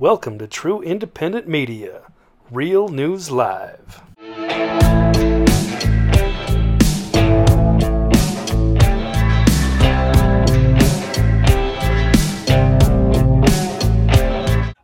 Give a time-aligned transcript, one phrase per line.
[0.00, 2.04] Welcome to True Independent Media,
[2.50, 4.00] Real News Live.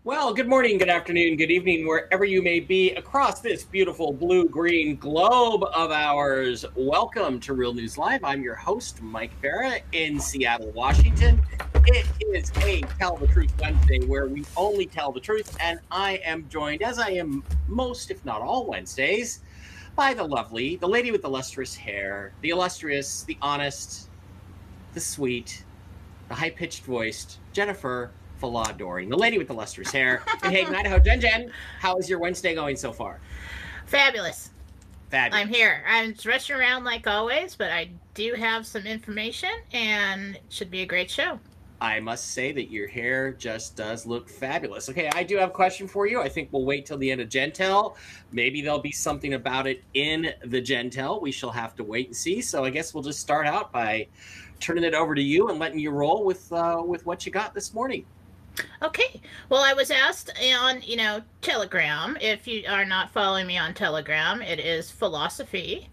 [0.04, 4.46] Well, good morning, good afternoon, good evening, wherever you may be across this beautiful blue
[4.46, 6.67] green globe of ours.
[6.75, 8.23] Welcome to Real News Live.
[8.23, 11.41] I'm your host, Mike Bara in Seattle, Washington.
[11.89, 16.20] It is a Tell the Truth Wednesday where we only tell the truth, and I
[16.25, 19.41] am joined, as I am most, if not all Wednesdays,
[19.95, 24.09] by the lovely, the lady with the lustrous hair, the illustrious, the honest,
[24.95, 25.62] the sweet,
[26.27, 28.10] the high pitched voiced Jennifer
[28.43, 30.24] Faladori, the lady with the lustrous hair.
[30.43, 33.21] And hey, Idaho, Jen Jen, how is your Wednesday going so far?
[33.87, 34.51] Fabulous.
[35.10, 35.41] Fabulous.
[35.41, 35.84] I'm here.
[35.87, 40.82] I'm rushing around like always, but I do have some information and it should be
[40.82, 41.38] a great show.
[41.80, 44.89] I must say that your hair just does look fabulous.
[44.89, 46.21] Okay, I do have a question for you.
[46.21, 47.97] I think we'll wait till the end of Gentel.
[48.33, 51.21] Maybe there'll be something about it in the Gentel.
[51.21, 52.41] We shall have to wait and see.
[52.41, 54.09] So I guess we'll just start out by
[54.59, 57.52] turning it over to you and letting you roll with uh, with what you got
[57.55, 58.07] this morning.
[58.83, 59.21] Okay.
[59.51, 62.16] Well, I was asked on, you know, Telegram.
[62.21, 65.91] If you are not following me on Telegram, it is philosophy.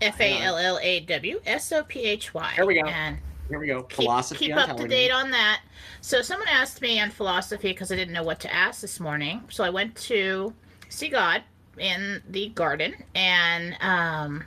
[0.00, 2.52] F A L L A W S O P H Y.
[2.56, 2.88] Here we go.
[2.88, 3.18] And
[3.50, 3.82] Here we go.
[3.82, 5.60] keep, Philosophy keep on up to date on that.
[6.00, 9.42] So someone asked me on philosophy because I didn't know what to ask this morning.
[9.50, 10.54] So I went to
[10.88, 11.42] see God
[11.76, 14.44] in the garden and um,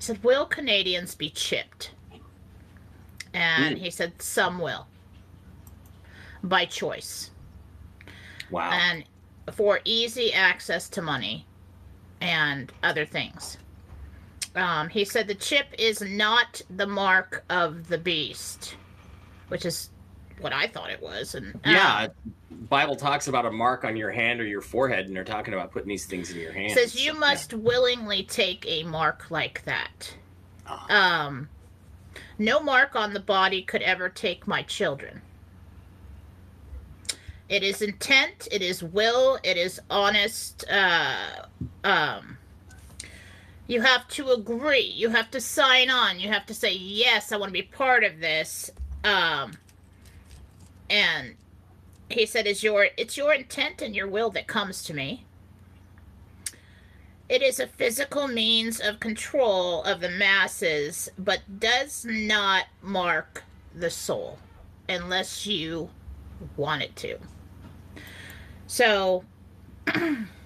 [0.00, 1.92] said, "Will Canadians be chipped?"
[3.32, 3.80] And Mm.
[3.80, 4.88] he said, "Some will,
[6.42, 7.30] by choice,
[8.50, 8.70] Wow.
[8.72, 9.04] and
[9.52, 11.46] for easy access to money
[12.20, 13.58] and other things."
[14.56, 18.76] Um, he said the chip is not the mark of the beast,
[19.48, 19.90] which is
[20.40, 21.34] what I thought it was.
[21.34, 22.08] And um, yeah.
[22.68, 25.70] Bible talks about a mark on your hand or your forehead, and they're talking about
[25.72, 26.72] putting these things in your hand.
[26.72, 30.14] says you So, must willingly take a mark like that.
[30.66, 31.26] yeah.
[31.26, 31.48] Um,
[32.38, 35.22] no mark on the body could ever take my children.
[37.48, 38.46] It is intent.
[38.52, 39.38] It is will.
[39.42, 40.64] It is honest.
[40.70, 41.46] Uh,
[41.84, 42.36] um,
[43.70, 44.80] you have to agree.
[44.80, 46.18] You have to sign on.
[46.18, 47.30] You have to say yes.
[47.30, 48.68] I want to be part of this.
[49.04, 49.52] Um,
[50.90, 51.36] and
[52.08, 55.24] he said, "Is your it's your intent and your will that comes to me."
[57.28, 63.88] It is a physical means of control of the masses, but does not mark the
[63.88, 64.40] soul
[64.88, 65.90] unless you
[66.56, 67.18] want it to.
[68.66, 69.24] So,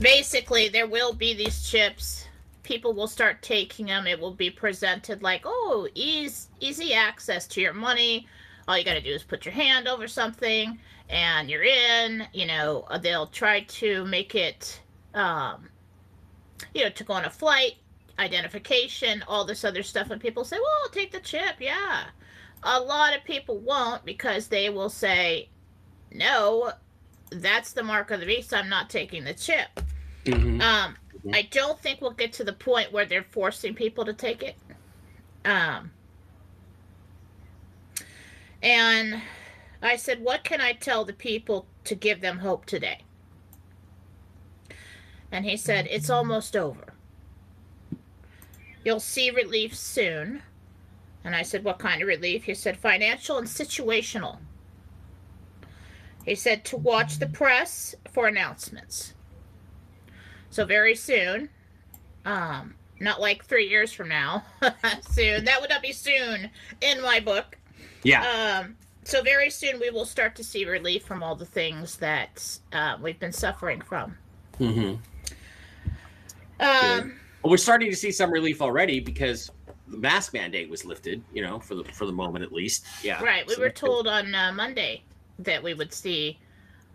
[0.00, 2.26] basically, there will be these chips.
[2.62, 4.06] People will start taking them.
[4.06, 8.26] It will be presented like, oh, easy, easy access to your money.
[8.66, 12.26] All you got to do is put your hand over something and you're in.
[12.32, 14.80] You know, they'll try to make it,
[15.14, 15.68] um,
[16.74, 17.74] you know, to go on a flight,
[18.18, 20.10] identification, all this other stuff.
[20.10, 21.56] And people say, well, I'll take the chip.
[21.60, 22.04] Yeah.
[22.64, 25.48] A lot of people won't because they will say,
[26.12, 26.72] no,
[27.30, 28.54] that's the mark of the beast.
[28.54, 29.68] I'm not taking the chip.
[30.24, 30.60] Mhm.
[30.60, 31.34] Um, Mhm.
[31.34, 34.56] I don't think we'll get to the point where they're forcing people to take it.
[35.44, 35.92] Um,
[38.62, 39.22] and
[39.82, 43.02] I said, What can I tell the people to give them hope today?
[45.30, 46.94] And he said, It's almost over.
[48.84, 50.42] You'll see relief soon.
[51.24, 52.44] And I said, What kind of relief?
[52.44, 54.38] He said, Financial and situational.
[56.26, 59.14] He said, To watch the press for announcements.
[60.50, 61.48] So very soon,
[62.24, 64.44] um, not like three years from now,
[65.10, 65.44] soon.
[65.44, 66.50] That would not be soon
[66.80, 67.56] in my book.
[68.02, 68.62] yeah.
[68.64, 72.58] Um, so very soon we will start to see relief from all the things that
[72.72, 74.16] uh, we've been suffering from.
[74.58, 74.96] Mm-hmm.
[76.58, 79.50] Um, Well, we're starting to see some relief already because
[79.86, 81.22] the mask mandate was lifted.
[81.32, 82.84] You know, for the for the moment at least.
[83.04, 83.22] Yeah.
[83.22, 83.46] right.
[83.46, 85.04] We So were told on uh, Monday
[85.38, 86.38] that we would see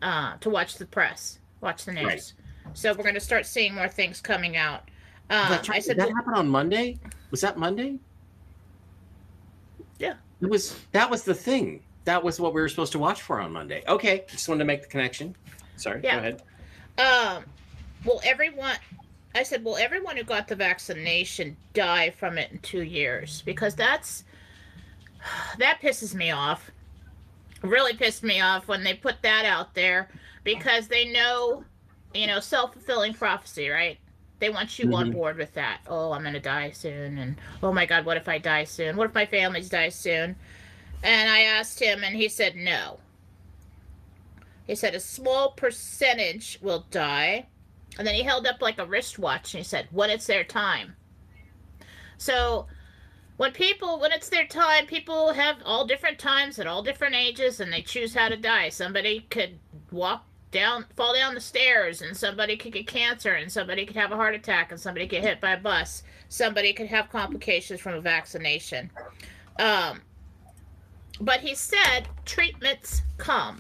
[0.02, 2.06] uh, to watch the press, watch the news.
[2.06, 2.34] Right.
[2.74, 4.90] So we're going to start seeing more things coming out.
[5.30, 5.70] Um, That's.
[5.70, 7.00] I said, Did that happened on Monday?
[7.32, 7.98] Was that Monday?
[10.00, 10.16] Yeah.
[10.42, 10.78] It was.
[10.92, 11.82] That was the thing.
[12.06, 13.84] That was what we were supposed to watch for on Monday.
[13.88, 15.36] Okay, just wanted to make the connection.
[15.78, 16.02] Sorry.
[16.04, 16.16] Yeah.
[16.16, 17.38] Go ahead.
[17.38, 17.46] Um,
[18.06, 18.76] will everyone?
[19.34, 23.42] I said, will everyone who got the vaccination die from it in two years?
[23.46, 24.24] Because that's
[25.58, 26.72] that pisses me off.
[27.62, 30.10] Really pissed me off when they put that out there
[30.44, 31.64] because they know,
[32.14, 33.98] you know, self fulfilling prophecy, right?
[34.40, 35.14] They want you on Mhm.
[35.14, 35.82] board with that.
[35.88, 38.98] Oh, I'm gonna die soon, and oh my God, what if I die soon?
[38.98, 40.36] What if my families die soon?
[41.04, 43.00] And I asked him, and he said no.
[44.66, 47.48] He said a small percentage will die.
[47.98, 50.96] And then he held up like a wristwatch and he said, when it's their time.
[52.18, 52.68] So
[53.42, 57.60] when people, when it's their time, people have all different times at all different ages
[57.60, 58.70] and they choose how to die.
[58.70, 59.58] Somebody could
[59.90, 64.12] walk down, fall down the stairs, and somebody could get cancer, and somebody could have
[64.12, 66.04] a heart attack, and somebody get hit by a bus.
[66.30, 68.92] Somebody could have complications from a vaccination.
[69.58, 70.02] Um,
[71.20, 73.60] but he said treatments come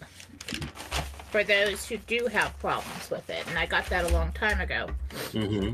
[1.31, 3.47] for those who do have problems with it.
[3.47, 4.89] And I got that a long time ago.
[5.31, 5.73] Mm-hmm.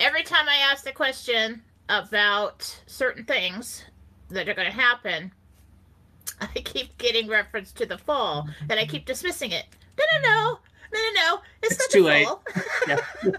[0.00, 1.60] Every time I ask the question
[1.90, 3.84] about certain things
[4.30, 5.32] that are going to happen,
[6.40, 9.66] I keep getting reference to the fall, and I keep dismissing it.
[9.98, 10.58] No, no, no,
[10.92, 11.40] no, no, no.
[11.62, 12.26] It's, It's not too the late.
[12.26, 12.42] fall.
[12.86, 12.98] Yeah.
[13.24, 13.36] and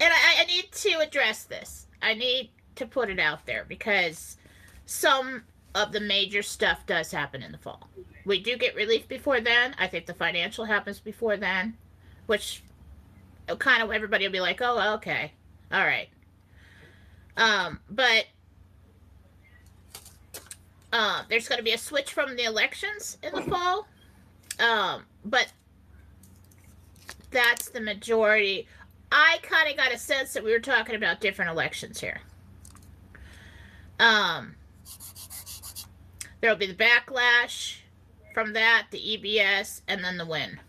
[0.00, 1.86] I, I need to address this.
[2.02, 4.36] I need to put it out there because
[4.86, 5.44] some
[5.74, 7.88] of the major stuff does happen in the fall.
[8.26, 9.74] We do get relief before then.
[9.78, 11.76] I think the financial happens before then,
[12.26, 12.62] which
[13.48, 15.32] uh, kind of everybody will be like, "Oh, okay,
[15.72, 16.08] all right."
[17.36, 18.26] Um, but
[20.92, 23.88] uh, there's going to be a switch from the elections in the fall.
[24.60, 25.52] Um, but
[27.30, 28.68] that's the majority.
[29.10, 32.20] I kind of got a sense that we were talking about different elections here.
[33.98, 34.54] Um,
[36.40, 37.78] there'll be the backlash
[38.32, 40.60] from that, the EBS, and then the win.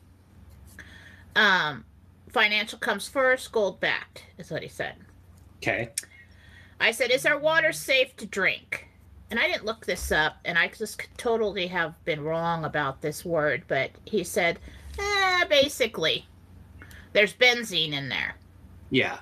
[1.35, 1.85] Um,
[2.29, 4.95] financial comes first, gold backed, is what he said.
[5.57, 5.89] Okay.
[6.79, 8.87] I said, Is our water safe to drink?
[9.31, 13.01] And I didn't look this up, and I just could totally have been wrong about
[13.01, 14.59] this word, but he said,
[14.99, 16.27] eh, basically,
[17.13, 18.35] there's benzene in there.
[18.91, 19.19] Yeah.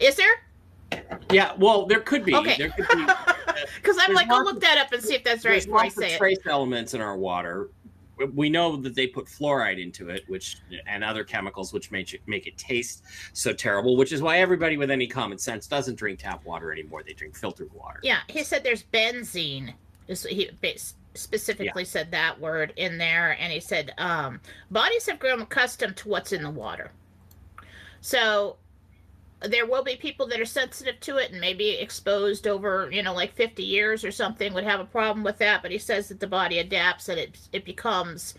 [0.00, 1.02] Is there?
[1.30, 1.52] Yeah.
[1.58, 2.34] Well, there could be.
[2.34, 2.56] Okay.
[2.56, 3.06] There could be.
[3.74, 6.08] Because I'm like, I'll look that up and see if that's right There's lots of
[6.10, 7.70] trace elements in our water.
[8.34, 12.20] We know that they put fluoride into it, which and other chemicals which make it
[12.26, 13.96] make it taste so terrible.
[13.96, 17.02] Which is why everybody with any common sense doesn't drink tap water anymore.
[17.06, 18.00] They drink filtered water.
[18.02, 19.74] Yeah, he said there's benzene.
[20.06, 20.50] He
[21.14, 26.08] specifically said that word in there, and he said um, bodies have grown accustomed to
[26.08, 26.92] what's in the water.
[28.00, 28.56] So
[29.40, 33.14] there will be people that are sensitive to it and maybe exposed over, you know,
[33.14, 35.62] like 50 years or something would have a problem with that.
[35.62, 38.34] But he says that the body adapts and it it becomes,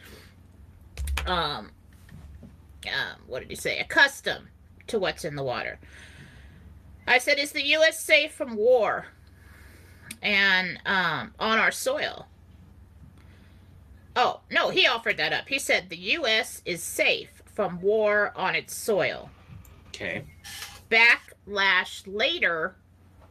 [1.25, 1.71] um,
[2.87, 3.79] um, what did he say?
[3.79, 4.47] Accustomed
[4.87, 5.79] to what's in the water.
[7.07, 7.99] I said, is the U.S.
[7.99, 9.07] safe from war?
[10.21, 12.27] and um, on our soil.
[14.15, 15.47] Oh, no, he offered that up.
[15.47, 16.61] He said the U.S.
[16.65, 19.29] is safe from war on its soil.
[19.89, 20.23] Okay.
[20.89, 22.75] Backlash later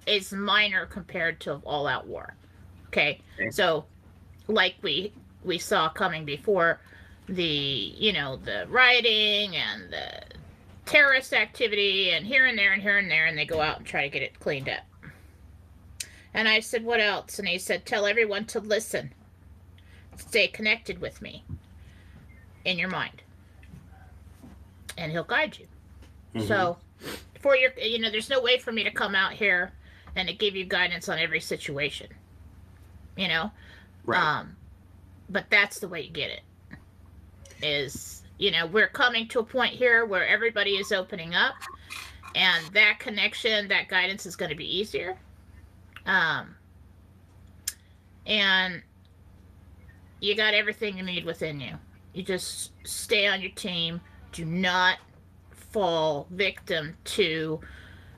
[0.06, 2.34] is minor compared to all out war.
[2.88, 3.20] Okay?
[3.38, 3.50] Okay.
[3.50, 3.84] So,
[4.46, 5.12] like we
[5.44, 6.80] we saw coming before
[7.28, 10.22] the you know the rioting and the
[10.86, 13.86] terrorist activity and here and there and here and there and they go out and
[13.86, 14.80] try to get it cleaned up
[16.34, 17.38] and I said, What else?
[17.38, 19.12] And he said, Tell everyone to listen.
[20.16, 21.44] Stay connected with me
[22.64, 23.22] in your mind.
[24.96, 25.66] And he'll guide you.
[26.40, 26.48] Mhm.
[26.48, 26.78] So,
[27.40, 29.72] for your, you know, there's no way for me to come out here
[30.16, 32.08] and to give you guidance on every situation.
[33.16, 33.50] You know?
[34.04, 34.40] right.
[34.40, 34.56] Um,
[35.28, 36.42] but that's the way you get it.
[37.62, 41.54] Is, you know, we're coming to a point here where everybody is opening up
[42.34, 45.18] and that connection, that guidance is going to be easier.
[46.06, 46.54] Um,
[48.26, 48.82] and
[50.20, 51.74] you got everything you need within you.
[52.14, 54.00] You just stay on your team.
[54.32, 54.98] Do not
[55.70, 57.60] fall victim to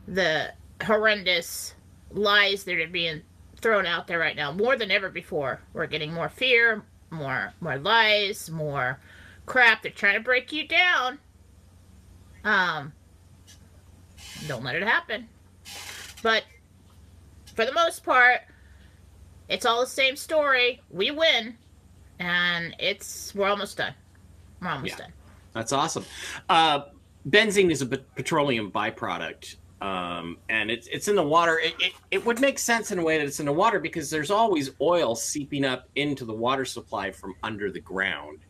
[0.07, 0.53] the
[0.85, 1.75] horrendous
[2.11, 3.23] lies that are being
[3.61, 5.61] thrown out there right now more than ever before.
[5.73, 8.99] We're getting more fear, more more lies, more
[9.47, 9.83] crap.
[9.83, 11.19] They're trying to break you down.
[12.45, 12.93] Um,
[14.49, 15.29] don't let it happen.
[16.23, 16.45] But
[17.55, 18.41] for the most part,
[19.49, 20.81] it's all the same story.
[20.91, 21.57] We win,
[22.19, 23.95] and it's we're almost done.
[24.63, 25.05] We're almost Yeah.
[25.05, 25.13] done.
[25.53, 26.05] That's awesome.
[26.49, 26.83] Uh,
[27.29, 31.59] benzene is a petroleum byproduct, um, and it's it's in the water.
[31.59, 34.11] It, it, it would make sense in a way that it's in the water because
[34.11, 38.41] there's always oil seeping up into the water supply from under the ground.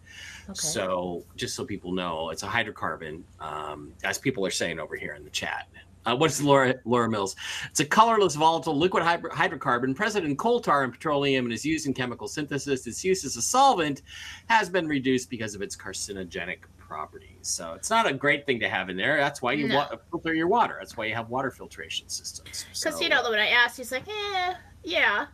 [0.49, 0.59] Okay.
[0.59, 5.15] So just so people know, it's a hydrocarbon, um, as people are saying over here
[5.15, 5.69] in the chat.
[6.07, 7.37] Uh, what's Laura, Laura Mills?
[7.69, 11.65] It's a colorless, volatile liquid hydro- hydrocarbon present in coal tar and petroleum and is
[11.65, 12.87] used in chemical synthesis.
[12.87, 14.03] Its use as a solvent
[14.49, 16.61] has been reduced because of its carcinogenic
[17.01, 17.29] properties.
[17.43, 19.17] So it's not a great thing to have in there.
[19.17, 19.77] That's why you No.
[19.77, 20.77] wa- filter your water.
[20.81, 22.65] That's why you have water filtration systems.
[22.69, 25.27] Because So, you know, when I asked, he's like, "Eh, yeah."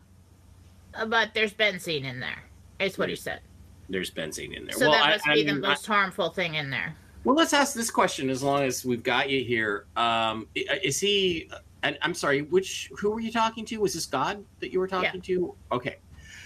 [0.94, 2.44] uh, but there's benzene in there.
[2.78, 3.40] Is what he said.
[3.88, 4.74] There's benzene in there.
[4.76, 6.94] So well, that must I be the I- most harmful thing in there.
[7.24, 9.86] Well, let's ask this question as long as we've got you here.
[9.96, 11.50] Um, is he?
[11.82, 13.78] And I'm sorry, which who were you talking to?
[13.78, 15.54] Was this God that you were talking to?
[15.72, 15.96] Okay,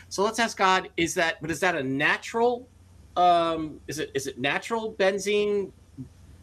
[0.09, 0.89] so let's ask God.
[0.97, 1.41] Is that?
[1.41, 2.69] But is that a natural?
[3.17, 5.73] Um, is it is it natural benzene,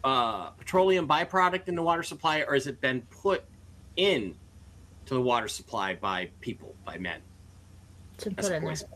[0.03, 3.43] uh, petroleum byproduct in the water supply, or has it been put
[3.95, 4.35] in
[5.05, 7.21] to the water supply by people, by men
[8.19, 8.61] To as put in there.
[8.61, 8.89] poison?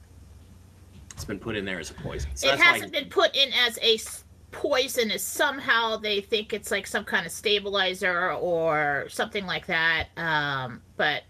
[1.13, 2.29] It's been put in there as a poison.
[2.35, 3.99] So it hasn't been put in as a
[4.51, 10.09] poison as somehow they think it's like some kind of stabilizer or something like that
[10.17, 11.23] um but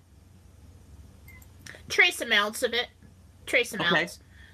[1.87, 2.87] trace amounts of it
[3.45, 4.07] trace Okay.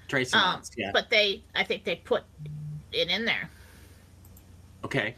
[0.07, 0.91] Trace um, yeah.
[0.93, 2.23] but they i think they put
[2.91, 3.49] it in there
[4.83, 5.15] Okay.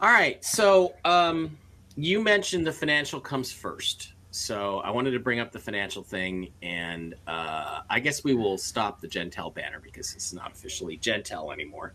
[0.00, 0.44] All right.
[0.44, 1.56] So um,
[1.96, 4.14] you mentioned the financial comes first.
[4.30, 8.56] So I wanted to bring up the financial thing, and uh, I guess we will
[8.56, 11.92] stop the Gentel banner because it's not officially Gentel anymore.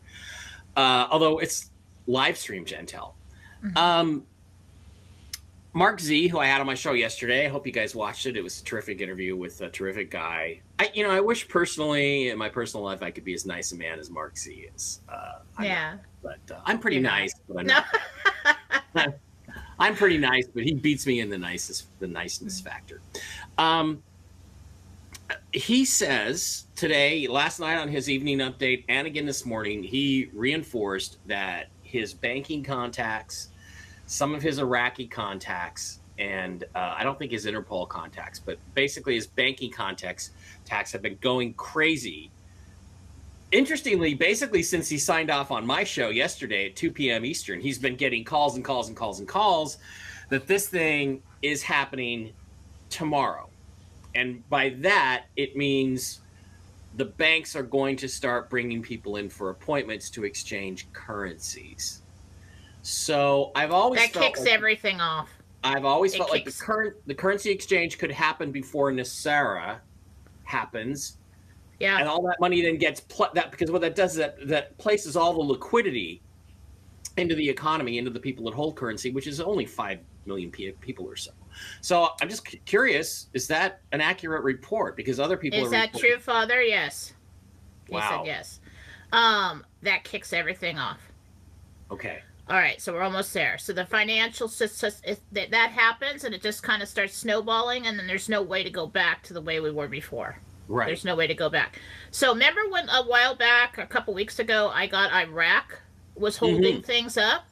[0.75, 1.71] Uh, although it's
[2.05, 3.13] live stream Gentel.
[3.63, 3.75] Mhm.
[3.75, 4.24] Um,
[5.77, 8.36] Mark Z, who I had on my show yesterday, I hope you guys watched it.
[8.36, 10.60] It was a terrific interview with a terrific guy.
[10.79, 13.72] I, you know, I wish personally in my personal life I could be as nice
[13.74, 15.01] a man as Mark Z is.
[15.07, 17.19] Uh, yeah but uh, I'm pretty You're not.
[17.19, 17.34] nice.
[17.48, 17.79] But I'm, no
[18.96, 19.13] not,
[19.79, 23.00] I'm pretty nice, but he beats me in the nicest, the niceness factor.
[23.57, 24.01] Um,
[25.53, 31.17] he says today, last night on his evening update, and again this morning, he reinforced
[31.27, 33.50] that his banking contacts,
[34.07, 39.15] some of his Iraqi contacts, and uh, I don't think his Interpol contacts, but basically
[39.15, 40.31] his banking contacts
[40.65, 42.31] tax have been going crazy
[43.51, 47.25] interestingly, basically since he signed off on my show yesterday at 2 p.m.
[47.25, 49.77] Eastern, he's been getting calls and calls and calls and calls
[50.29, 52.33] that this thing is happening
[52.89, 53.49] tomorrow.
[54.15, 56.21] And by that, it means
[56.95, 62.01] the banks are going to start bringing people in for appointments to exchange currencies.
[62.88, 65.29] So I've always that kicks like- everything off.
[65.62, 69.79] I've always It felt like the current the currency exchange could happen before NESARA
[70.46, 71.17] happens.
[71.82, 72.00] Yeah.
[72.00, 74.77] And all that money then gets pl- that because what that does is that that
[74.77, 76.22] places all the liquidity
[77.17, 80.72] into the economy into the people that hold currency which is only 5 million pe-
[80.74, 81.32] people or so.
[81.82, 84.96] So i'm just cu- curious is that an accurate report?
[84.96, 86.62] Because other people is are that reporting- true father?
[86.62, 87.13] Yes.
[87.89, 88.62] He said yes.
[89.12, 91.01] Um that kicks everything off.
[91.91, 93.58] Okay All right, so we're almost there.
[93.58, 97.88] So the financial system, if that, that happens, and it just kind of starts snowballing,
[97.88, 100.39] and then there's no way to go back to the way we were before.
[100.70, 101.80] right There's no way to go back.
[102.12, 105.82] So remember when a while back, a couple weeks ago, I got Iraq
[106.16, 106.46] was mm-hmm.
[106.46, 107.48] holding things up,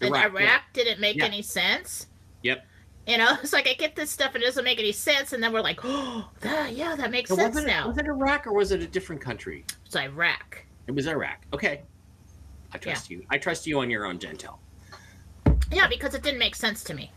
[0.00, 0.60] and Iraq, Iraq, yeah.
[0.72, 1.26] didn't make Yeah.
[1.26, 2.06] any sense.
[2.42, 2.66] Yep.
[3.06, 5.40] You know, it's like I get this stuff and it doesn't make any sense, and
[5.40, 7.86] then we're like, oh, that, yeah, that makes So sense it, now.
[7.86, 10.64] was it iraq or was it a different country It's Iraq.
[10.88, 11.82] it was iraq okay
[12.72, 14.58] i trust you i trust you on your own gentel
[15.70, 17.10] Yeah, because it didn't make sense to me.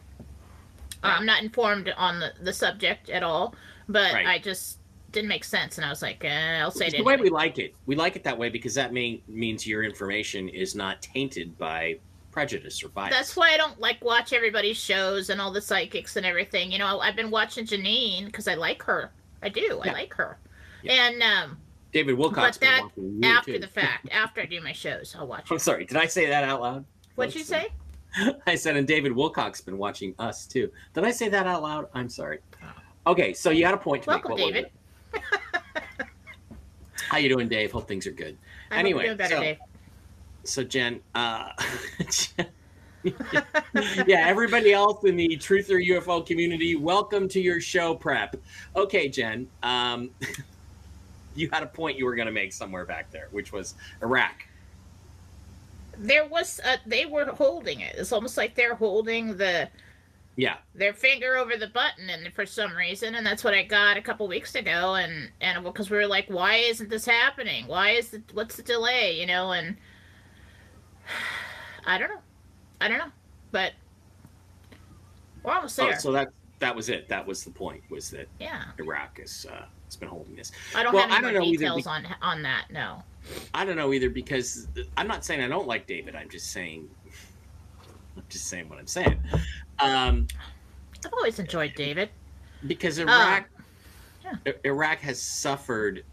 [1.03, 3.53] Uh, I'm not informed on the, the subject at all,
[3.89, 4.25] but Right.
[4.27, 4.79] I just
[5.11, 7.29] didn't make sense, and I was like, eh, I'll say It's it the way we
[7.29, 11.01] like it we like it that way because that mean, means your information is not
[11.01, 11.99] tainted by
[12.31, 16.15] prejudice or bias That's why I don't like watch everybody's shows and all the psychics
[16.17, 16.71] and everything.
[16.71, 19.11] You know, I've been watching Janine because I like her.
[19.41, 19.79] I do.
[19.83, 20.37] I like her.
[20.83, 20.93] Yeah.
[21.07, 21.57] And um,
[21.95, 23.59] david wilcock But that been watching you, after too.
[23.59, 25.61] the fact, after I do my shows, I'll watch i'm it.
[25.61, 26.83] sorry did i say that out loud
[27.15, 27.69] What'd you say?
[28.47, 30.69] I said, and David Wilcock been watching us too.
[30.93, 31.87] Did I say that out loud?
[31.93, 32.39] I'm sorry.
[33.07, 34.39] Okay, so you had a point to Welcome, make.
[34.41, 34.71] What David.
[37.09, 37.71] How you doing, Dave?
[37.71, 38.37] Hope things are good.
[38.71, 39.57] I Anyway, better, so- Dave.
[40.43, 41.51] So Jen, uh,
[44.05, 48.35] yeah, everybody else in the Truth or UFO community, welcome to your show prep.
[48.75, 50.09] Okay, Jen, um,
[51.41, 54.45] you had a point you were going to make somewhere back there, which was Iraq.
[55.97, 57.95] There was, uh, they were holding it.
[57.97, 59.69] It's almost like they're holding the
[60.35, 63.95] Yeah, their finger over the button and for some reason and that's what i got
[63.95, 67.67] a couple weeks ago and and because we were like why isn't this happening?
[67.67, 69.77] Why is it what's the delay you know and
[71.85, 72.21] i don't know.
[72.81, 73.11] I don't know.
[73.51, 73.71] But
[75.43, 75.99] we're almost oh, there.
[75.99, 76.29] so that
[76.65, 77.07] that was it.
[77.09, 77.83] That was the point.
[77.91, 80.51] Was that yeah Iraq is uh, has been holding this.
[80.75, 83.03] i don't Well, have any I don't more know details be- on on that no
[83.53, 84.67] I don't know either because
[84.97, 86.15] I'm not saying I don't like David.
[86.15, 86.89] I'm just saying,
[88.17, 89.19] I'm just saying what I'm saying.
[89.79, 90.27] Um,
[91.05, 92.09] i've always enjoyed david
[92.65, 93.47] because Iraq,
[94.23, 94.53] yeah.
[94.63, 96.03] Iraq has suffered.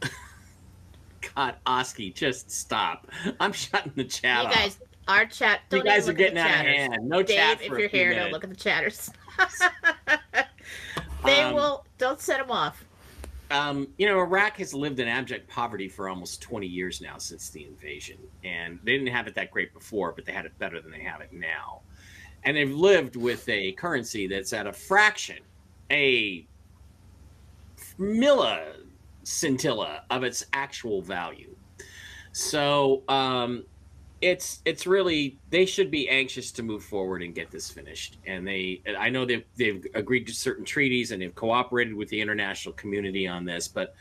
[1.34, 3.08] God, Oski, just stop!
[3.40, 4.54] I'm shutting the chat you off.
[4.54, 4.78] guys
[5.10, 6.76] our chat you don't you guys are getting out of chatters.
[6.76, 7.08] hand.
[7.08, 8.24] No Dave, chat if you're here, minutes.
[8.24, 9.10] don't look at the chatters.
[11.24, 11.84] they Um, will.
[11.98, 12.84] don't set them off.
[13.50, 17.50] Um, you know, Iraq has lived in abject poverty for almost 20 years now since
[17.50, 18.16] the invasion.
[18.44, 21.02] And they didn't have it that great before, but they had it better than they
[21.02, 21.80] have it now.
[22.44, 25.38] And they've lived with a currency that's at a fraction,
[25.90, 26.46] a
[27.98, 31.52] milliscintilla of its actual value.
[32.32, 33.64] So um,
[34.20, 38.18] it's it's really they should be anxious to move forward and get this finished.
[38.26, 42.20] And they I know they've they've agreed to certain treaties and they've cooperated with the
[42.20, 43.94] international community on this, but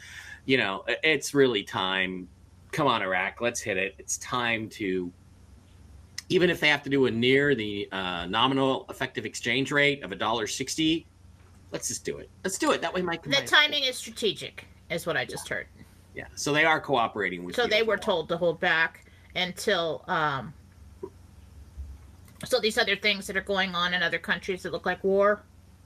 [0.46, 2.28] you know it's really time.
[2.72, 3.96] Come on, Iraq, let's hit it.
[3.98, 5.12] It's time to
[6.28, 10.12] even if they have to do a near the uh, nominal effective exchange rate of
[10.12, 11.08] a dollar sixty,
[11.72, 12.30] let's just do it.
[12.44, 12.82] Let's do it.
[12.82, 13.24] That way, Mike.
[13.24, 15.68] The timing is strategic, is what I just heard.
[16.14, 16.26] Yeah.
[16.36, 17.56] So they are cooperating with.
[17.56, 19.06] So they were told to hold back
[19.40, 20.04] until.
[20.08, 20.54] Um,
[22.46, 25.42] so these other things that are going on in other countries that look like war,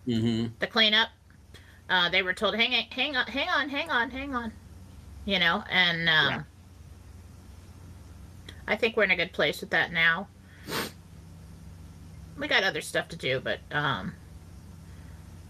[0.08, 0.52] Mhm.
[0.60, 1.10] the cleanup,
[1.90, 4.52] uh, they were told, hang on, hang on, hang on, hang on, hang on,
[5.26, 6.44] you know, and um, Yeah.
[8.68, 10.28] I think we're in a good place with that now.
[12.38, 14.14] We got other stuff to do, but um,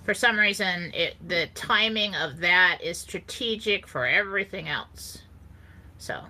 [0.06, 5.20] for some reason, it the timing of that is strategic for everything else.
[5.98, 6.26] So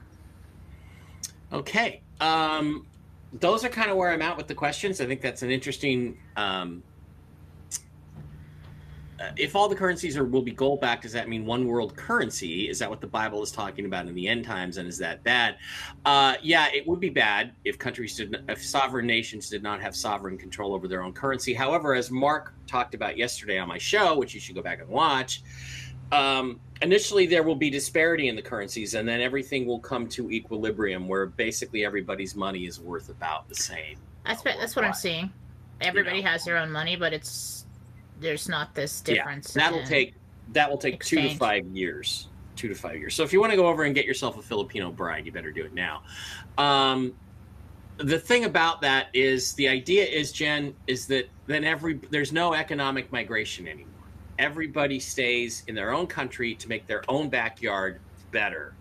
[1.54, 2.02] Okay.
[2.20, 2.88] Um,
[3.32, 5.00] those are kind of where I'm at with the questions.
[5.02, 6.18] I think that's an interesting.
[6.36, 6.84] Um,
[9.20, 11.96] uh, if all the currencies are will be gold backed, does that mean one world
[11.96, 12.68] currency?
[12.68, 14.78] Is that what the Bible is talking about in the end times?
[14.78, 15.58] And is that bad?
[16.04, 19.96] Uh, yeah, it would be bad if countries did, if sovereign nations did not have
[19.96, 21.54] sovereign control over their own currency.
[21.54, 24.90] However, as Mark talked about yesterday on my show, which you should go back and
[24.90, 25.44] watch,
[26.12, 30.30] um, initially there will be disparity in the currencies and then everything will come to
[30.30, 35.32] equilibrium where basically everybody's money is worth about the same that's that's what I'm seeing.
[35.82, 36.30] Everybody know.
[36.30, 37.66] has their own money, but it's
[38.20, 39.56] there's not this difference.
[39.56, 40.14] yeah that'll take
[40.54, 43.52] that will take two to five years two to five years so if you want
[43.52, 46.04] to go over and get yourself a filipino bride you better do it now
[46.60, 47.12] um,
[47.98, 52.54] the thing about that is the idea is jen is that then every there's no
[52.54, 53.93] economic migration anymore
[54.40, 58.00] everybody stays in their own country to make their own backyard
[58.32, 58.74] better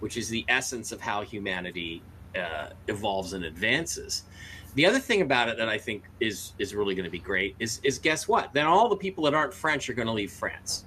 [0.00, 2.02] which is the essence of how humanity
[2.36, 4.24] uh, evolves and advances
[4.74, 7.54] the other thing about it that I think is is really going to be great
[7.58, 8.52] is is guess what?
[8.52, 10.84] Then all the people that aren't French are going to leave France,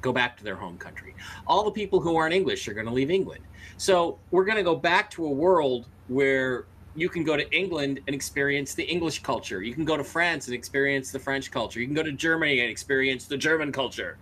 [0.00, 1.14] go back to their home country.
[1.46, 3.44] All the people who aren't English are going to leave England.
[3.76, 8.00] So we're going to go back to a world where you can go to England
[8.06, 9.62] and experience the English culture.
[9.62, 11.80] You can go to France and experience the French culture.
[11.80, 14.16] You can go to Germany and experience the German culture.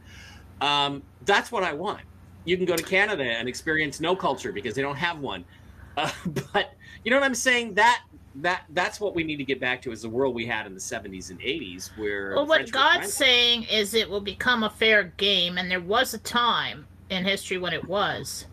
[0.60, 2.00] Um, that's what I want.
[2.44, 5.44] You can go to Canada and experience no culture because they don't have one.
[5.94, 6.10] Uh,
[6.54, 6.72] but
[7.04, 7.74] you know what I'm saying?
[7.74, 8.00] That
[8.36, 10.72] that that's what we need to get back to is the world we had in
[10.72, 14.70] the 70s and 80s where Well, what French God's saying is it will become a
[14.70, 18.46] fair game, and there was a time in history when it was.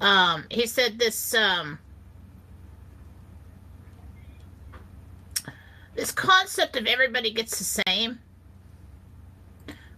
[0.00, 1.78] Um, he said this um,
[5.98, 8.20] this concept of everybody gets the same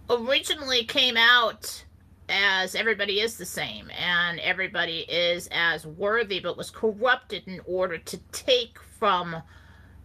[0.09, 1.85] originally came out
[2.27, 7.99] as everybody is the same and everybody is as worthy, but was corrupted in order
[7.99, 9.43] to take from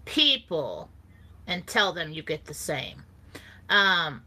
[0.05, 0.91] people
[1.47, 3.03] and tell them you get the same.
[3.71, 4.23] Um,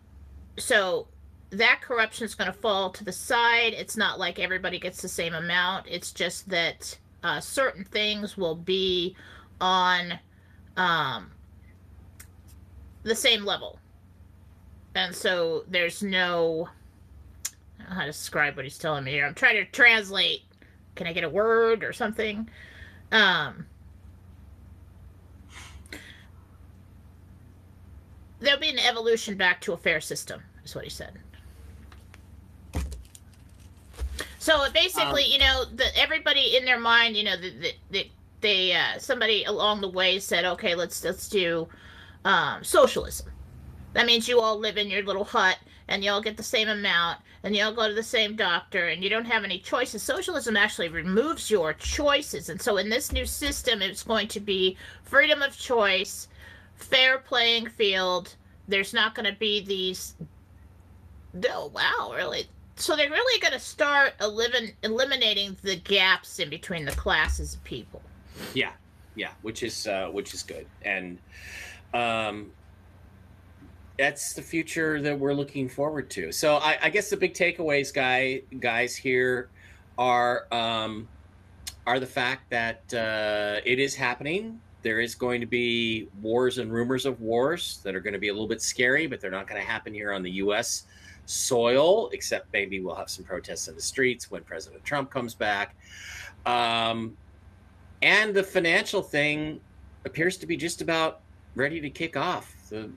[0.58, 1.08] so
[1.52, 3.74] that corruption is going to fall to the side.
[3.74, 5.86] It's not like everybody gets the same amount.
[5.88, 9.16] It's just that uh, certain things will be
[9.62, 10.18] on
[10.76, 11.30] um,
[13.10, 13.80] the same level.
[14.96, 16.70] And so there's no.
[17.80, 19.26] I don't know how to describe what he's telling me here.
[19.26, 20.42] I'm trying to translate.
[20.96, 22.50] Can I get a word or something?
[23.12, 23.66] Um,
[28.40, 31.14] there'll be an evolution back to a fair system, is what he said.
[34.40, 38.74] So basically, you know, the, everybody in their mind, you know, that the, the, they
[38.74, 41.68] uh, somebody along the way said, okay, let's let's do
[42.26, 43.32] um, socialism.
[43.94, 46.70] That means you all live in your little hut and you all get the same
[46.70, 50.04] amount and you all go to the same doctor and you don't have any choices.
[50.04, 52.50] Socialism actually removes your choices.
[52.50, 56.28] And so in this new system, it's going to be freedom of choice,
[56.76, 58.36] fair playing field.
[58.68, 60.16] There's not going to be these.
[61.50, 62.46] Oh, wow, really?
[62.76, 67.64] So they're really going to start elimin- eliminating the gaps in between the classes of
[67.64, 68.02] people.
[68.54, 68.72] Yeah,
[69.16, 71.18] yeah, which is uh, which is good, and
[71.94, 72.52] um,
[73.98, 76.32] that's the future that we're looking forward to.
[76.32, 79.50] So I, I guess the big takeaways, guy guys here,
[79.98, 81.08] are um,
[81.86, 84.60] are the fact that uh, it is happening.
[84.82, 88.30] There is going to be wars and rumors of wars that are going to be
[88.30, 90.86] a little bit scary, but they're not going to happen here on the U.S.
[91.26, 95.76] soil, except maybe we'll have some protests in the streets when President Trump comes back.
[96.46, 97.18] Um,
[98.02, 99.60] and the financial thing
[100.06, 101.20] appears to be just about
[101.60, 102.90] ready to kick off the,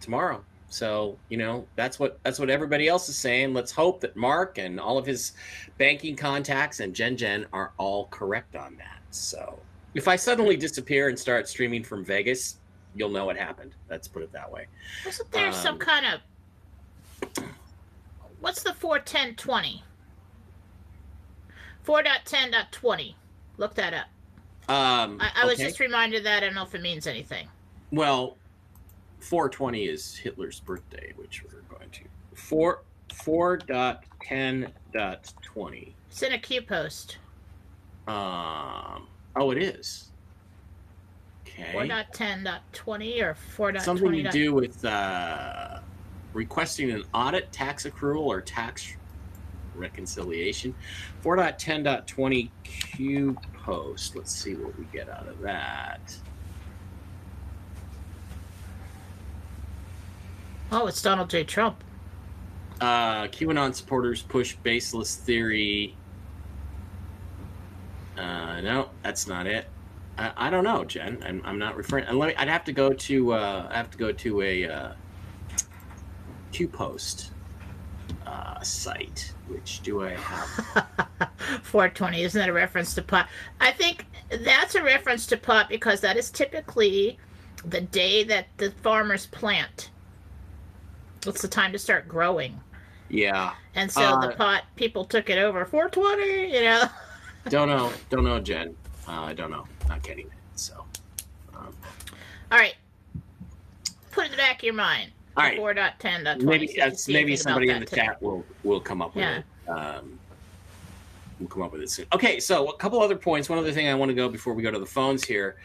[0.00, 0.44] tomorrow.
[0.68, 3.52] So you know that's what that's what everybody else is saying.
[3.52, 5.32] Let's hope that Mark and all of his
[5.76, 9.00] banking contacts and Jen Jen are all correct on that.
[9.10, 9.58] So
[9.94, 12.56] if I suddenly disappear and start streaming from Vegas,
[12.94, 13.74] you'll know what happened.
[13.90, 14.66] Let's put it that way.
[15.04, 17.44] Wasn't there some Um, kind of
[18.40, 19.82] what's the 41020?
[21.86, 23.14] 4.10.20.
[23.58, 24.06] Look that up.
[24.68, 25.64] Um, I, I was okay.
[25.64, 26.42] just reminded that.
[26.42, 27.48] I don't know if it means anything.
[27.92, 28.36] Well.
[29.20, 32.00] 420 is Hitler's birthday, which we're going to
[32.34, 32.82] four
[33.14, 35.94] four dot ten dot twenty.
[36.10, 37.18] It's in a Q post.
[38.08, 39.06] Um.
[39.36, 40.10] Oh, it is.
[41.46, 41.72] Okay.
[41.72, 43.80] 4.10.20 or 4.20.
[43.80, 45.80] Something to do with uh,
[46.32, 48.96] requesting an audit, tax accrual, or tax
[49.74, 50.74] reconciliation.
[51.22, 54.16] 4.10.20 Q post.
[54.16, 56.14] Let's see what we get out of that.
[60.74, 61.44] Oh, it's Donald J.
[61.44, 61.84] Trump.
[62.80, 65.94] Uh, QAnon supporters push baseless theory.
[68.16, 69.68] Uh, no, that's not it.
[70.16, 71.22] I, I don't know, Jen.
[71.26, 72.06] I'm, I'm not referring.
[72.06, 73.34] and Let me, I'd have to go to.
[73.34, 74.92] Uh, I have to go to a uh,
[76.52, 77.32] Q post
[78.26, 79.34] uh, site.
[79.48, 80.88] Which do I have?
[81.64, 83.28] 420 isn't that a reference to pot?
[83.60, 87.18] I think that's a reference to pot because that is typically
[87.62, 89.90] the day that the farmers plant.
[91.26, 92.58] It's the time to start growing.
[93.08, 96.84] Yeah, And so Uh, the pot people took it over 420, you know.
[97.50, 97.92] don't know.
[98.08, 98.74] Don't know, Jen.
[99.06, 99.66] Uh, I don't know.
[99.88, 100.32] Not getting it.
[100.54, 100.84] So,
[101.54, 101.74] um,
[102.50, 102.74] All right.
[104.12, 105.10] Put it in the back of your mind.
[105.36, 105.58] all right.
[105.58, 106.42] 4.10.20.
[106.42, 108.06] maybe so can that's maybe somebody in the today.
[108.06, 109.38] chat will will come up with Yeah.
[109.66, 109.70] it.
[109.70, 110.18] Um,
[111.38, 112.06] we'll come up with it soon.
[112.14, 113.48] Okay, so a couple other points.
[113.50, 115.56] One other thing I want to go before we go to the phones here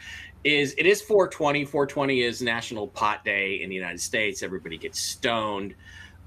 [0.43, 1.65] is it is 420.
[1.65, 4.43] 420 is National Pot Day in the United States.
[4.43, 5.73] Everybody gets stoned.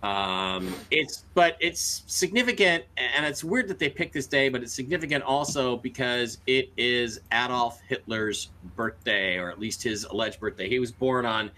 [0.02, 4.72] Um, it's but it's significant, and it's weird that they picked this day, but it's
[4.72, 10.70] significant also because it is Adolf Hitler's birthday, or at least his alleged birthday.
[10.70, 11.50] He was born on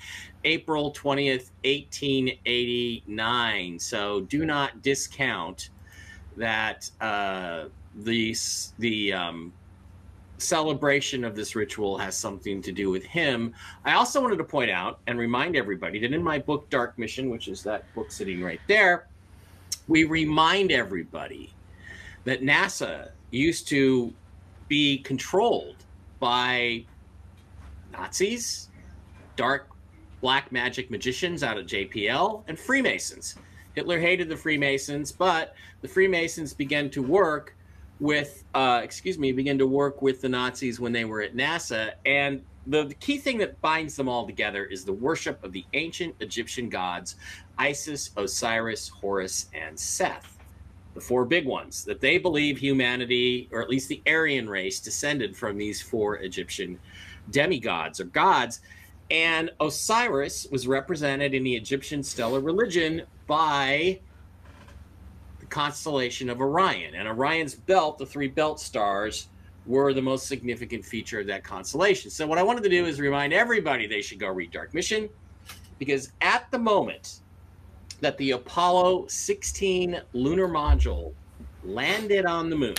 [0.44, 3.78] April 20th, 1889.
[3.78, 5.70] So do not discount
[6.36, 8.34] that uh, the
[8.78, 9.52] the um,
[10.42, 13.54] celebration of this ritual has something to do with him.
[13.84, 17.30] I also wanted to point out and remind everybody that in my book Dark Mission,
[17.30, 19.06] which is that book sitting right there,
[19.88, 21.52] we remind everybody
[22.24, 24.12] that NASA used to
[24.68, 25.76] be controlled
[26.20, 26.84] by
[27.92, 28.68] Nazis,
[29.36, 29.68] dark
[30.20, 33.34] black magic magicians out of JPL, and Freemasons.
[33.74, 37.56] Hitler hated the Freemasons, but the Freemasons began to work
[38.02, 41.92] with, uh, excuse me, begin to work with the Nazis when they were at NASA.
[42.04, 45.64] And the, the key thing that binds them all together is the worship of the
[45.72, 47.14] ancient Egyptian gods
[47.58, 50.36] Isis, Osiris, Horus, and Seth.
[50.94, 55.36] The four big ones that they believe humanity, or at least the Aryan race, descended
[55.36, 56.80] from these four Egyptian
[57.30, 58.62] demigods or gods.
[59.12, 64.00] And Osiris was represented in the Egyptian stellar religion by
[65.52, 66.94] constellation of Orion.
[66.94, 69.28] And Orion's belt, the three belt stars,
[69.66, 72.10] were the most significant feature of that constellation.
[72.10, 75.08] So, what I wanted to do is remind everybody they should go read Dark Mission
[75.78, 77.20] because at the moment
[78.00, 81.12] that the Apollo 16 lunar module
[81.62, 82.74] landed on the moon,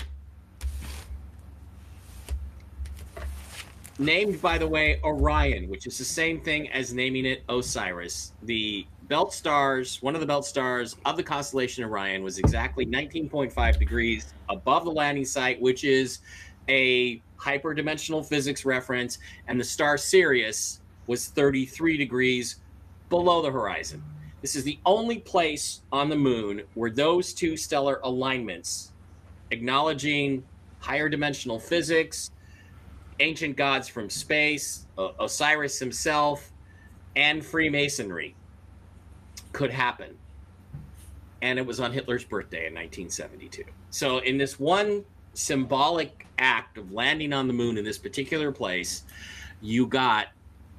[3.99, 8.33] named by the way Orion, which is the same thing as naming it Osiris.
[8.41, 13.78] The belt stars, one of the belt stars of the constellation Orion was exactly 19.5
[13.78, 16.21] degrees above the landing site, which is
[16.67, 22.56] a hyperdimensional physics reference, and the star Sirius was 33 degrees
[23.10, 24.04] below the horizon.
[24.41, 28.93] This is the only place on the moon where those two stellar alignments,
[29.52, 30.43] acknowledging
[30.80, 32.32] higher dimensional physics,
[33.19, 36.52] ancient gods from space, Osiris himself,
[37.15, 38.36] and Freemasonry
[39.54, 40.18] could happen.
[41.42, 43.63] And it was on Hitler's birthday in 1972.
[43.89, 49.04] So, in this one symbolic act of landing on the moon in this particular place,
[49.62, 50.28] you got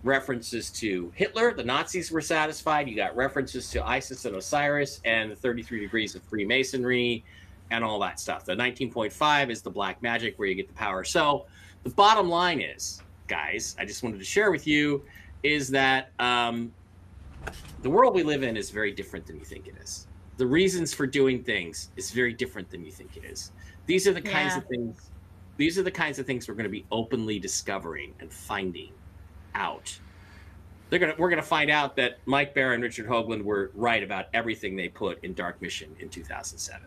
[0.03, 2.89] references to Hitler, the Nazis were satisfied.
[2.89, 7.25] You got references to Isis and Osiris and the 33 degrees of Freemasonry
[7.71, 8.45] and all that stuff.
[8.45, 11.05] The 19.5 is the black magic where you get the power.
[11.05, 11.47] So,
[11.83, 15.03] the bottom line is, guys, I just wanted to share with you
[15.43, 16.73] is that um,
[17.83, 20.07] the world we live in is very different than you think it is.
[20.37, 23.52] the reasons for doing things is very different than you think it is.
[23.87, 24.59] These are the kinds Yeah.
[24.59, 25.11] of things.
[25.59, 28.90] These are the kinds of things we're going to be openly discovering and finding
[29.54, 29.96] out.
[30.90, 34.26] They're gonna we're gonna find out that Mike Bara and Richard Hoagland were right about
[34.35, 36.83] everything they put in Dark Mission in 2007.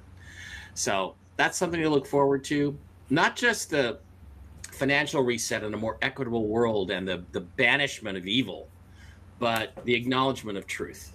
[0.74, 2.78] So that's something to look forward to.
[3.10, 4.00] Not just the
[4.72, 8.68] financial reset and a more equitable world and the, the banishment of evil,
[9.40, 11.12] but the acknowledgement of truth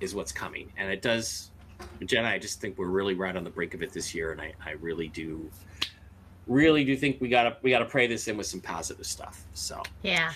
[0.00, 0.70] is what's coming.
[0.76, 1.50] And it does,
[2.04, 4.32] Jenna, I just think we're really right on the brink of it this year.
[4.32, 5.50] And I, I really do,
[6.46, 9.44] really do think we gotta, we gotta pray this in with some positive stuff.
[9.54, 10.32] So, Yeah.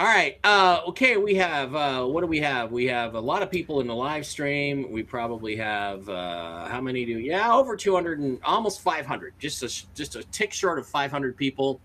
[0.00, 0.38] all right.
[0.42, 2.72] Uh, okay, we have uh, what do we have?
[2.72, 4.90] We have a lot of people in the live stream.
[4.90, 7.18] We probably have uh, how many do?
[7.18, 9.34] Yeah, over 200 and almost 500.
[9.38, 11.80] Just a just a tick short of 500 people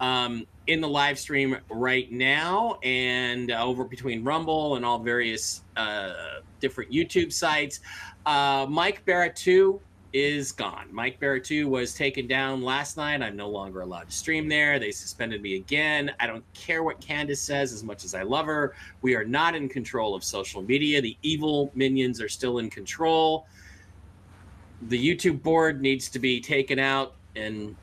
[0.00, 5.64] um, in the live stream right now, and uh, over between Rumble and all various
[5.76, 6.12] uh,
[6.60, 7.80] different YouTube sites.
[8.24, 9.80] Uh, Mike Bara 2
[10.12, 10.86] is gone.
[10.92, 13.20] Mike Bara 2 was taken down last night.
[13.20, 14.78] I'm no longer allowed to stream there.
[14.78, 16.12] They suspended me again.
[16.20, 18.76] I don't care what Candace says as much as I love her.
[19.02, 21.02] We are not in control of social media.
[21.02, 23.48] The evil minions are still in control.
[24.82, 27.74] The YouTube board needs to be taken out and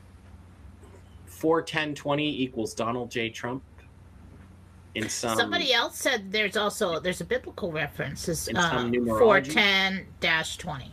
[1.38, 3.30] 41020 equals Donald J.
[3.30, 3.62] Trump.
[4.94, 8.28] In some Somebody else said there's also there's a biblical reference.
[8.28, 10.04] It's uh, some numerology?
[10.20, 10.88] 410-20.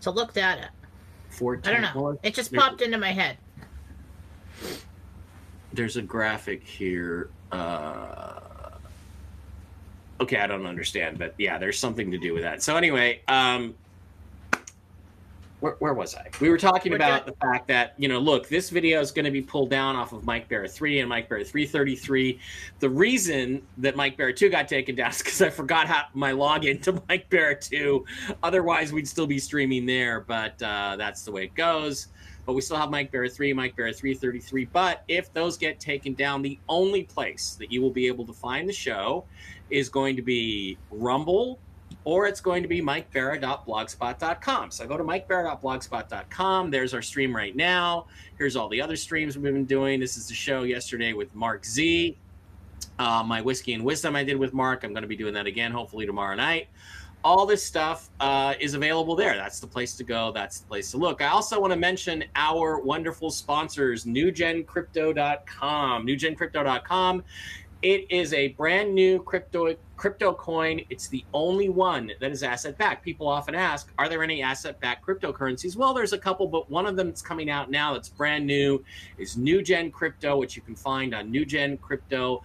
[0.00, 0.70] So look that up.
[1.30, 2.18] 410 I don't know.
[2.22, 3.38] It just popped into my head.
[5.72, 7.30] there's a graphic here.
[7.50, 8.40] Uh,
[10.20, 12.62] okay, I don't understand, but yeah, there's something to do with that.
[12.62, 13.74] So anyway, um,
[15.64, 16.28] where, where was I?
[16.42, 17.34] We were talking We're about done.
[17.40, 20.12] the fact that you know, look, this video is going to be pulled down off
[20.12, 22.38] of Mike Bara three and Mike thirty three.
[22.80, 26.32] The reason that Mike Bara two got taken down is because I forgot how my
[26.32, 28.04] login to Mike Bara two.
[28.42, 32.08] Otherwise, we'd still be streaming there, but uh, that's the way it goes
[32.46, 34.66] but we still have Mike Bara 3, Mike Bara 333.
[34.66, 38.34] But if those get taken down, the only place that you will be able to
[38.34, 39.24] find the show
[39.70, 41.58] is going to be Rumble
[42.04, 44.70] or it's going to be mikebara.blogspot.com.
[44.70, 46.70] So go to mikebara.blogspot.com.
[46.70, 48.06] There's our stream right now.
[48.38, 50.00] Here's all the other streams we've been doing.
[50.00, 52.16] This is the show yesterday with Mark Z.
[52.98, 54.84] Uh, my whiskey and wisdom I did with Mark.
[54.84, 56.68] I'm going to be doing that again, hopefully tomorrow night
[57.24, 59.34] all this stuff uh, is available there.
[59.34, 60.30] That's the place to go.
[60.30, 61.22] That's the place to look.
[61.22, 66.06] I also want to mention our wonderful sponsors, newgencrypto.com.
[66.06, 67.24] Newgencrypto.com.
[67.84, 70.80] It is a brand new crypto crypto coin.
[70.88, 73.04] It's the only one that is asset backed.
[73.04, 75.76] People often ask, are there any asset backed cryptocurrencies?
[75.76, 78.82] Well, there's a couple, but one of them that's coming out now that's brand new
[79.18, 82.40] is NewGen Crypto, which you can find on newgencrypto.com.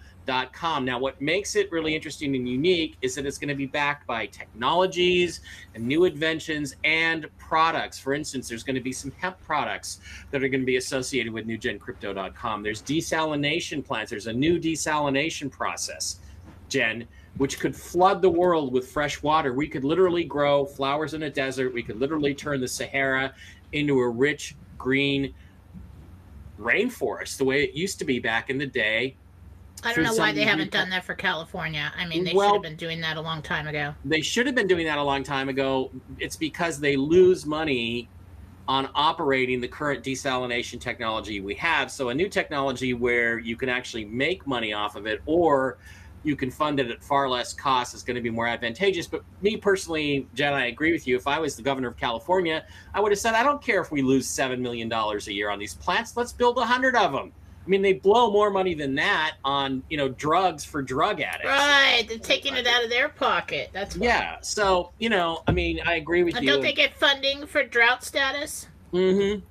[0.84, 4.06] Now, what makes it really interesting and unique is that it's going to be backed
[4.06, 5.40] by technologies
[5.74, 7.98] and new inventions and products.
[7.98, 11.32] For instance, there's going to be some hemp products that are going to be associated
[11.32, 12.62] with newgencrypto.com.
[12.62, 14.10] There's desalination plants.
[14.10, 16.20] There's a new desalination process,
[16.68, 19.52] Jen, which could flood the world with fresh water.
[19.52, 21.74] We could literally grow flowers in a desert.
[21.74, 23.34] We could literally turn the Sahara
[23.72, 25.34] into a rich green
[26.58, 29.16] rainforest the way it used to be back in the day.
[29.84, 31.92] I don't know why they haven't done that for California.
[31.96, 33.94] I mean, they Well- should have been doing that a long time ago.
[34.04, 35.90] They should have been doing that a long time ago.
[36.18, 38.08] It's because they lose money
[38.68, 41.90] on operating the current desalination technology we have.
[41.90, 45.78] So, a new technology where you can actually make money off of it or
[46.22, 49.06] you can fund it at far less cost is going to be more advantageous.
[49.06, 51.16] But me personally, Jen, I agree with you.
[51.16, 52.64] If I was the governor of California,
[52.94, 55.58] I would have said, I don't care if we lose $7 million a year on
[55.58, 56.16] these plants.
[56.16, 57.32] Let's build a 100 of them.
[57.64, 61.46] I mean, they blow more money than that on, you know, drugs for drug addicts.
[61.46, 63.70] Right, they're taking it out of their pocket.
[63.72, 64.06] That's why.
[64.06, 64.40] Yeah.
[64.40, 66.52] So, you know, I mean, I agree with And you.
[66.52, 68.66] don't they get funding for drought status?
[68.92, 69.44] Mm hmm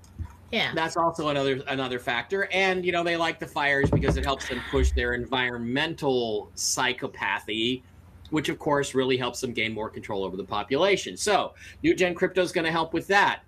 [0.51, 0.71] Yeah.
[0.73, 4.49] That's also another another factor, and you know they like the fires because it helps
[4.49, 7.83] them push their environmental psychopathy,
[8.31, 11.15] which of course really helps them gain more control over the population.
[11.15, 13.41] So New Gen Crypto is going to help with that.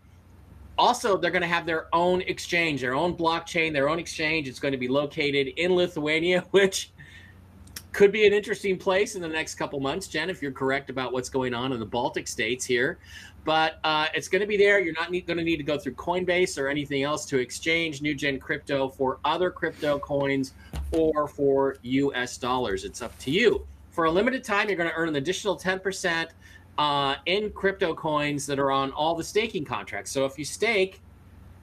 [0.77, 4.47] Also, they're going to have their own exchange, their own blockchain, their own exchange.
[4.47, 6.91] It's going to be located in Lithuania, which
[7.91, 11.11] could be an interesting place in the next couple months, Jen, if you're correct about
[11.11, 12.99] what's going on in the Baltic states here.
[13.43, 14.79] But uh, it's going to be there.
[14.79, 18.01] You're not need, going to need to go through Coinbase or anything else to exchange
[18.01, 20.53] New Gen Crypto for other crypto coins
[20.91, 22.85] or for US dollars.
[22.85, 23.65] It's up to you.
[23.89, 26.27] For a limited time, you're going to earn an additional 10%
[26.77, 30.11] uh, in crypto coins that are on all the staking contracts.
[30.11, 31.01] So if you stake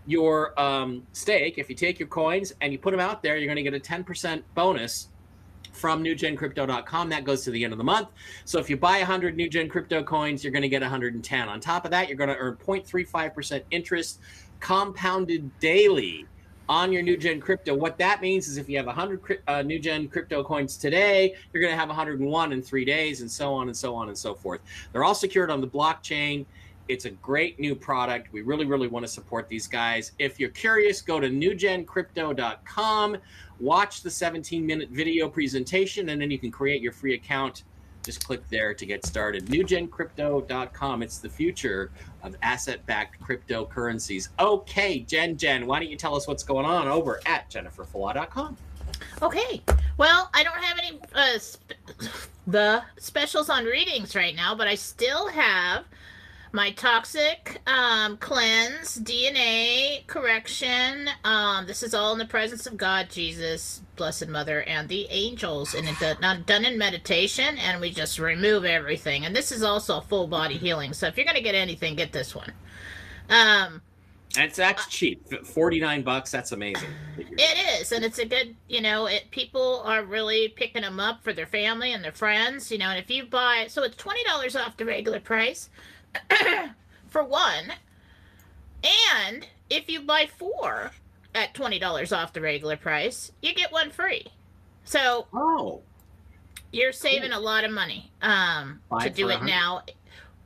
[0.07, 3.53] your um, stake, if you take your coins and you put them out there, you're
[3.53, 5.09] going to get a 10% bonus
[5.73, 7.09] from newgencrypto.com.
[7.09, 8.09] That goes to the end of the month.
[8.44, 11.49] So if you buy 100 New Gen Crypto coins, you're going to get 110.
[11.49, 14.21] On top of that, you're going to earn 0.35% interest
[14.61, 16.27] compounded daily
[16.69, 17.75] on your new gen crypto.
[17.75, 21.63] What that means is if you have 100 uh, new gen crypto coins today, you're
[21.63, 24.35] going to have 101 in three days, and so on and so on and so
[24.35, 24.61] forth.
[24.93, 26.45] They're all secured on the blockchain.
[26.89, 28.33] It's a great new product.
[28.33, 30.13] We really, really want to support these guys.
[30.19, 33.17] If you're curious, go to newgencrypto.com,
[33.61, 37.65] watch the 17 minute video presentation, and then you can create your free account
[38.03, 39.47] just click there to get started.
[39.47, 41.03] NewGenCrypto.com.
[41.03, 41.91] It's the future
[42.23, 44.29] of asset-backed cryptocurrencies.
[44.39, 48.57] Okay, Jen, Jen, why don't you tell us what's going on over at JenniferFalah.com?
[49.23, 49.63] Okay.
[49.97, 51.75] Well, I don't have any uh, sp-
[52.47, 55.85] the specials on readings right now, but I still have
[56.53, 61.09] my toxic um, cleanse, DNA correction.
[61.25, 65.75] Um, this is all in the presence of God, Jesus, Blessed Mother, and the angels,
[65.75, 67.59] and it's done, done in meditation.
[67.59, 69.27] And we just remove everything.
[69.27, 70.95] And this is also a full body healing.
[70.95, 72.53] So if you're gonna get anything, get this one.
[73.29, 73.83] Um,
[74.37, 76.31] and it's that's cheap, forty nine bucks.
[76.31, 76.91] That's amazing.
[77.19, 78.55] It is, and it's a good.
[78.69, 82.71] You know, it people are really picking them up for their family and their friends.
[82.71, 85.71] You know, and if you buy, so it's twenty dollars off the regular price.
[87.09, 87.73] for one.
[89.27, 90.93] And if you buy four
[91.38, 94.27] at $20 off the regular price, you get one free.
[94.85, 95.83] So, oh,
[96.72, 97.40] you're saving cool.
[97.40, 99.83] a lot of money um, to do it now.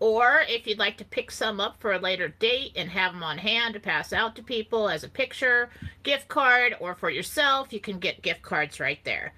[0.00, 3.22] Or if you'd like to pick some up for a later date and have them
[3.22, 5.70] on hand to pass out to people as a picture,
[6.02, 9.32] gift card, or for yourself, you can get gift cards right there.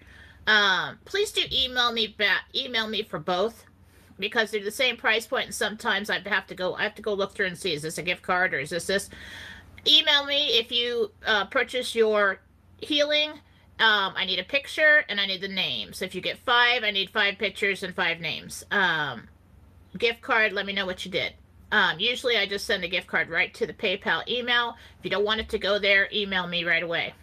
[0.47, 2.45] Um, please do email me back.
[2.55, 3.67] Email me for both
[4.19, 7.03] because they're the same price point and sometimes I have to go I have to
[7.03, 9.11] go look through and see is this a gift card or is this this
[9.87, 12.41] email me if you uh, purchase your
[12.79, 13.31] healing.
[13.81, 15.93] Um, I need a picture and I need the name.
[15.93, 18.65] So if you get five I need five pictures and five names.
[18.71, 19.29] Um,
[19.99, 21.35] gift card let me know what you did.
[21.73, 24.77] Um, usually I just send a gift card right to the PayPal email.
[24.99, 27.15] If you don't want it to go there email me right away.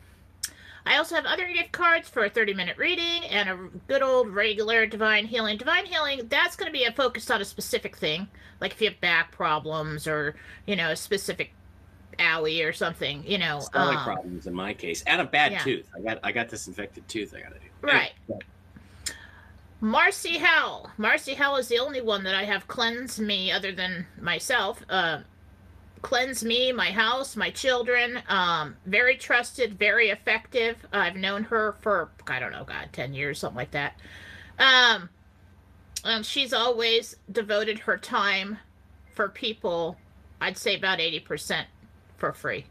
[0.86, 4.30] I also have other gift cards for a 30 minute reading and a good old
[4.30, 5.58] regular divine healing.
[5.58, 8.28] Divine healing, that's going to be a focus on a specific thing,
[8.60, 11.54] like if you have back problems or, you know, a specific
[12.20, 13.60] owie or something, you know.
[13.60, 15.60] Stomach um, problems in my case, and a bad yeah.
[15.60, 15.90] tooth.
[15.96, 17.34] I got I got this infected tooth.
[17.36, 17.66] I got to do.
[17.82, 18.12] Right.
[19.80, 20.92] Marcy Howell.
[20.98, 25.22] Marcy Howell is the only one that I have cleansed me, other than myself, uh,
[26.04, 28.22] cleanse me, my house, my children.
[28.30, 30.78] Um, very trusted, very effective.
[30.94, 34.00] I've known her for I don't know, God, ten years, something like that.
[34.60, 35.10] Um,
[36.06, 38.60] and she's always devoted her time
[39.16, 39.98] for people.
[40.40, 41.68] I'd say about eighty percent
[42.22, 42.66] for free.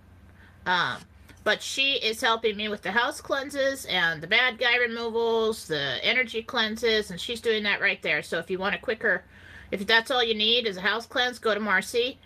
[0.65, 0.99] Um,
[1.45, 5.99] but she is helping me with the house cleanses and the bad guy removals, the
[6.03, 8.23] energy cleanses, and she's doing that right there.
[8.23, 9.25] So if you want a quicker,
[9.71, 12.19] if that's all you need is a house cleanse, go to Marcy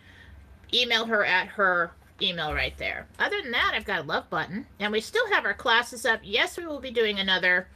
[0.74, 3.06] email her at her email right there.
[3.18, 6.20] Other than that, I've got a love button, and we still have our classes up.
[6.22, 7.68] Yes, we will be doing another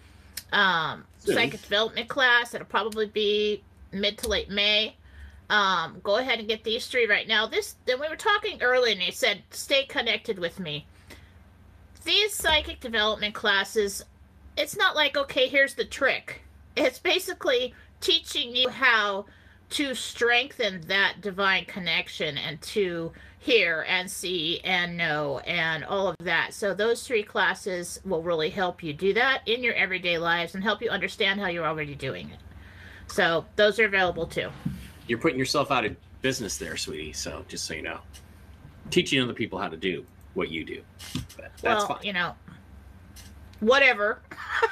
[0.52, 2.54] um, psychic development class.
[2.54, 4.96] It'll probably be mid to late May.
[5.50, 7.46] Um, go ahead and get these three right now.
[7.46, 10.86] This then we were talking earlier, and they said stay connected with me.
[12.04, 14.04] These psychic development classes,
[14.56, 16.42] it's not like okay, here's the trick.
[16.76, 19.26] It's basically teaching you how
[19.70, 26.16] to strengthen that divine connection and to hear and see and know and all of
[26.20, 26.54] that.
[26.54, 30.64] So those three classes will really help you do that in your everyday lives and
[30.64, 32.38] help you understand how you're already doing it.
[33.12, 34.50] So those are available too.
[35.08, 37.12] You're putting yourself out of business there, sweetie.
[37.12, 37.98] So just so you know,
[38.90, 40.82] teaching other people how to do what you do.
[41.36, 41.98] But that's well, fine.
[42.02, 42.34] you know,
[43.60, 44.20] whatever.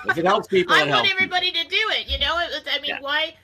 [0.06, 1.64] If it helps people, I want everybody people.
[1.64, 2.08] to do it.
[2.08, 3.00] You know, I mean, yeah.
[3.00, 3.34] why?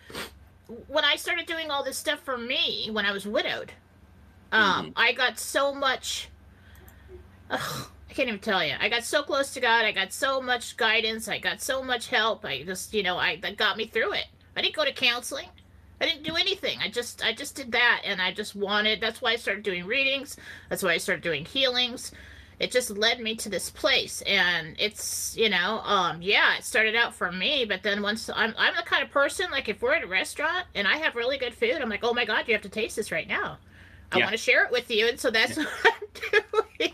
[0.88, 3.72] when I started doing all this stuff for me when I was widowed,
[4.50, 4.92] um, mm-hmm.
[4.96, 6.28] I got so much.
[7.50, 8.74] Ugh, I can't even tell you.
[8.78, 9.85] I got so close to God.
[9.85, 11.28] I got so much guidance.
[11.28, 12.44] I got so much help.
[12.44, 14.26] I just, you know, I that got me through it.
[14.57, 15.49] I didn't go to counseling.
[16.03, 16.78] I didn't do anything.
[16.82, 19.00] I just, I just did that, and I just wanted.
[19.00, 20.36] That's why I started doing readings.
[20.68, 22.12] That's why I started doing healings
[22.62, 26.94] it just led me to this place and it's you know um yeah it started
[26.94, 29.94] out for me but then once i'm i'm the kind of person like if we're
[29.94, 32.55] at a restaurant and i have really good food i'm like oh my god you
[32.55, 33.59] have to taste this right now
[34.12, 34.24] i yeah.
[34.24, 35.64] want to share it with you and so that's yeah.
[35.82, 35.94] what
[36.32, 36.92] i'm doing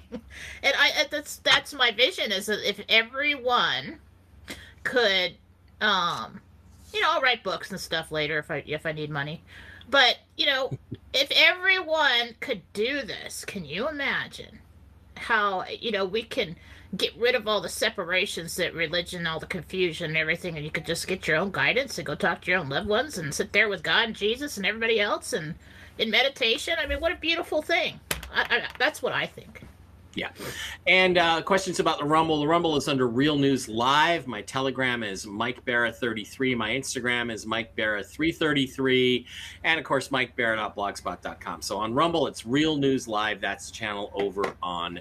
[0.63, 3.99] and i that's that's my vision is that if everyone
[4.85, 5.35] could
[5.83, 6.41] um
[6.93, 9.43] you know i'll write books and stuff later if i if i need money
[9.91, 10.71] but you know
[11.13, 14.59] if everyone could do this can you imagine
[15.17, 16.57] how you know we can
[16.97, 20.71] get rid of all the separations that religion, all the confusion and everything, and you
[20.71, 23.35] could just get your own guidance and go talk to your own loved ones and
[23.35, 25.55] sit there with God and Jesus and everybody else and
[25.99, 26.77] in meditation.
[26.79, 28.01] I mean, what a beautiful thing.
[28.33, 29.65] I, I, that's what I think.
[30.19, 30.31] Yeah.
[30.89, 32.41] And uh, questions about the Rumble.
[32.41, 34.27] The Rumble is under Real News Live.
[34.27, 36.57] My Telegram is Mike Bara33.
[36.57, 39.25] My Instagram is Mike Bara333.
[39.63, 41.63] And of course, MikeBara.blogspot.com.
[41.63, 43.41] So on Rumble, it's Real News Live.
[43.41, 44.99] That's the channel over on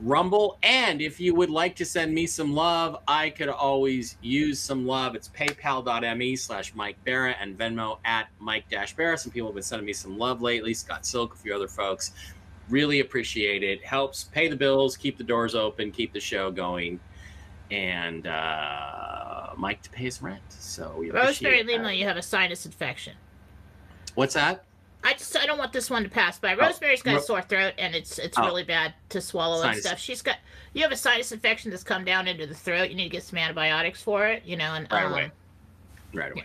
[0.00, 0.58] Rumble.
[0.62, 4.86] And if you would like to send me some love, I could always use some
[4.86, 5.16] love.
[5.16, 9.18] It's paypal.me slash Mike Bara and Venmo at Mike Bara.
[9.18, 10.72] Some people have been sending me some love lately.
[10.72, 12.12] Scott Silk, a few other folks.
[12.68, 13.84] Really appreciate it.
[13.84, 17.00] Helps pay the bills, keep the doors open, keep the show going,
[17.70, 20.42] and uh, Mike to pay his rent.
[20.48, 23.14] So we Rosemary Lima, you have a sinus infection.
[24.14, 24.64] What's that?
[25.04, 26.54] I just I don't want this one to pass by.
[26.54, 28.44] Rosemary's got a sore throat and it's it's Oh.
[28.44, 29.98] really bad to swallow and stuff.
[29.98, 30.36] She's got
[30.74, 32.88] you have a sinus infection that's come down into the throat.
[32.88, 35.32] You need to get some antibiotics for it, you know, and Right um, away.
[36.14, 36.44] Right away.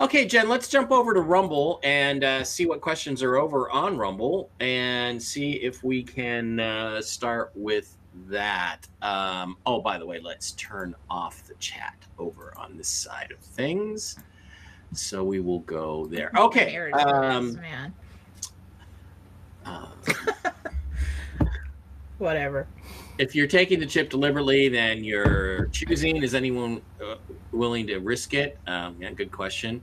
[0.00, 3.96] Okay, Jen, let's jump over to Rumble and uh, see what questions are over on
[3.98, 7.96] Rumble and see if we can uh, start with
[8.28, 8.78] that.
[9.00, 13.38] Um, oh, by the way, let's turn off the chat over on this side of
[13.38, 14.18] things.
[14.92, 16.30] So we will go there.
[16.36, 16.66] Okay.
[16.70, 17.94] there it is, Um, man.
[19.64, 19.86] uh,
[22.18, 22.66] Whatever.
[23.18, 26.22] if you're taking the chip deliberately, then you're choosing.
[26.22, 27.14] Is anyone uh,
[27.52, 28.58] willing to risk it?
[28.66, 29.82] Um, yeah, good question.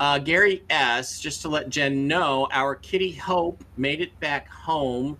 [0.00, 1.18] Uh, Gary S.
[1.20, 5.18] Just to let Jen know, our kitty Hope made it back home.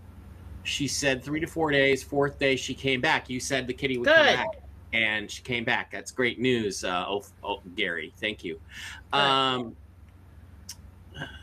[0.65, 2.03] She said three to four days.
[2.03, 3.29] Fourth day, she came back.
[3.31, 4.37] You said the kitty would come Good.
[4.37, 4.61] back,
[4.93, 5.91] and she came back.
[5.91, 6.85] That's great news.
[6.85, 8.61] Uh, oh, oh, Gary, thank you.
[9.13, 9.75] Um,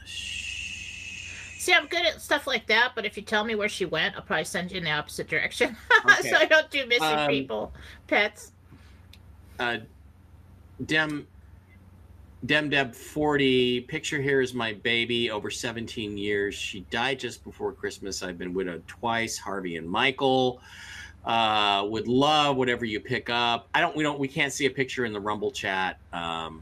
[0.05, 4.15] See, I'm good at stuff like that, but if you tell me where she went,
[4.15, 5.75] I'll probably send you in the opposite direction.
[6.07, 6.29] Okay.
[6.29, 7.73] so I don't do missing Um, people,
[8.05, 8.51] pets.
[9.59, 9.77] uh,
[10.85, 11.27] Dem
[12.45, 16.53] Dem Deb 40 picture here is my baby over 17 years.
[16.53, 18.21] She died just before Christmas.
[18.21, 20.61] I've been widowed twice, Harvey and Michael.
[21.23, 23.67] Uh, would love whatever you pick up.
[23.73, 25.97] I don't we don't we can't see a picture in the Rumble chat.
[26.13, 26.61] Um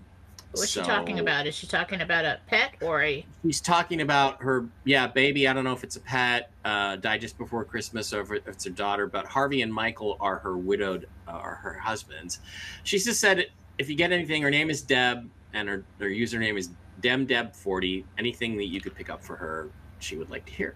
[0.54, 1.48] What's so- she talking about?
[1.48, 5.48] Is she talking about a pet or a He's talking about her, yeah, baby.
[5.48, 8.48] I don't know if it's a pet, uh, died just before Christmas, or if if
[8.48, 9.08] it's her daughter.
[9.08, 12.40] But Harvey and Michael are her widowed, uh, are her husbands.
[12.84, 13.48] She just said,
[13.78, 16.70] if you get anything, her name is Deb, and her, her username is
[17.02, 18.04] DemDeb40.
[18.18, 19.70] Anything that you could pick up for her,
[20.00, 20.76] she would like to hear.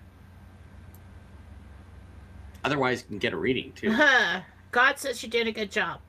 [2.64, 3.96] Otherwise, you can get a reading too.
[4.72, 6.00] God says you did a good job.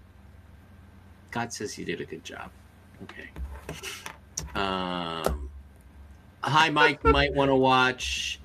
[1.30, 2.50] God says you did a good job.
[3.02, 3.28] Okay.
[4.54, 5.48] Um,
[6.40, 7.00] hi, Mike.
[7.04, 8.40] You might want to watch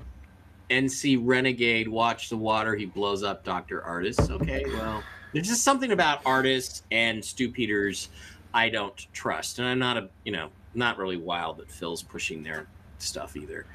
[0.70, 1.88] NC Renegade.
[1.88, 2.76] Watch the water.
[2.76, 3.82] He blows up Dr.
[3.82, 4.30] Ardis.
[4.30, 4.66] Okay.
[4.68, 5.02] Well,
[5.34, 8.10] there's just something about Ardis and Stew Peters
[8.54, 9.60] I don't trust.
[9.60, 12.68] And I'm not a, you know, not really wild that Phil's pushing their
[13.00, 13.66] stuff either.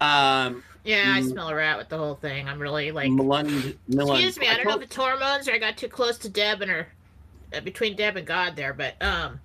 [0.00, 2.48] Um, Yeah, I smell a rat with the whole thing.
[2.48, 3.10] I'm really like,
[3.88, 4.48] excuse me.
[4.48, 6.88] I don't know if it's hormones or I got too close to Deb and her,
[7.54, 9.40] uh, between Deb and God there, but um,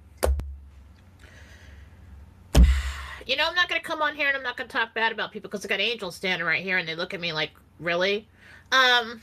[3.25, 5.31] you know, I'm not gonna come on here and I'm not gonna talk bad about
[5.31, 8.27] people because I got angels standing right here and they look at me like, really,
[8.71, 9.21] um,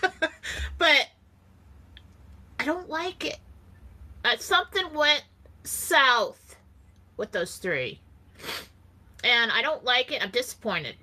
[0.78, 1.08] but
[2.58, 3.38] I don't like it.
[4.24, 5.24] Uh, something went
[5.64, 6.56] south
[7.16, 8.00] with those three,
[9.24, 10.22] and I don't like it.
[10.22, 10.94] I'm disappointed.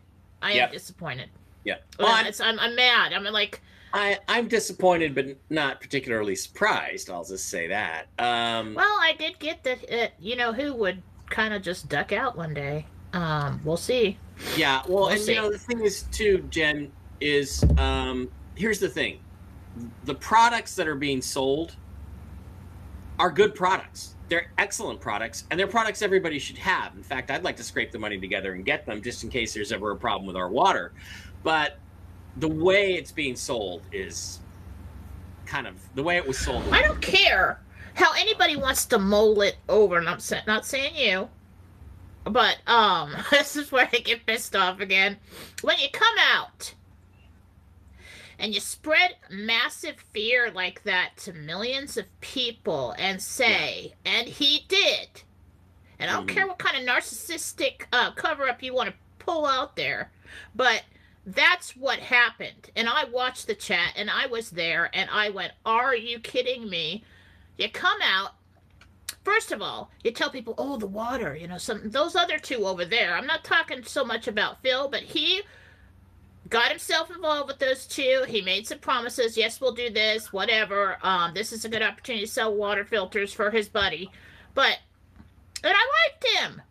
[0.41, 0.67] I Yep.
[0.69, 1.29] am disappointed.
[1.65, 1.75] Yeah.
[1.97, 3.13] Well, I'm- I'm, I'm mad.
[3.13, 3.61] I'm like,
[3.93, 7.09] I, I'm disappointed, but not particularly surprised.
[7.09, 8.07] I'll just say that.
[8.19, 12.11] Um, well, I did get that, uh, you know, who would kind of just duck
[12.13, 12.85] out one day.
[13.13, 14.17] Um, we'll see.
[14.55, 15.33] yeah, well, We'll and see.
[15.33, 19.19] you know the thing is too, Jen, is um, here's the thing:
[20.05, 21.75] the products that are being sold
[23.19, 24.15] are good products.
[24.29, 26.95] They're excellent products, and they're products everybody should have.
[26.95, 29.53] In fact, I'd like to scrape the money together and get them just in case
[29.53, 30.93] there's ever a problem with our water.
[31.43, 31.79] But
[32.37, 34.39] the way it's being sold is
[35.45, 36.63] kind of the way it was sold.
[36.71, 37.59] I don't care
[37.95, 41.27] how anybody wants to mull it over, and I'm not saying you,
[42.23, 45.17] but um, this is where I get pissed off again.
[45.61, 46.73] When you come out
[48.39, 54.65] and you spread massive fear like that to millions of people and say, and he
[54.67, 55.23] did,
[55.99, 56.33] and I don't Mhm.
[56.33, 60.11] care what kind of narcissistic uh, cover up you want to pull out there,
[60.55, 60.83] but
[61.25, 62.71] that's what happened.
[62.75, 66.69] And I watched the chat and I was there and I went, Are you kidding
[66.69, 67.03] me?
[67.57, 68.35] You come out.
[69.23, 72.65] First of all, you tell people, oh, the water, you know, some those other two
[72.65, 73.15] over there.
[73.15, 75.41] I'm not talking so much about Phil, but he
[76.49, 78.23] got himself involved with those two.
[78.27, 79.37] He made some promises.
[79.37, 80.97] Yes, we'll do this, whatever.
[81.03, 84.09] Um, this is a good opportunity to sell water filters for his buddy.
[84.55, 84.77] But,
[85.63, 86.61] and I liked him.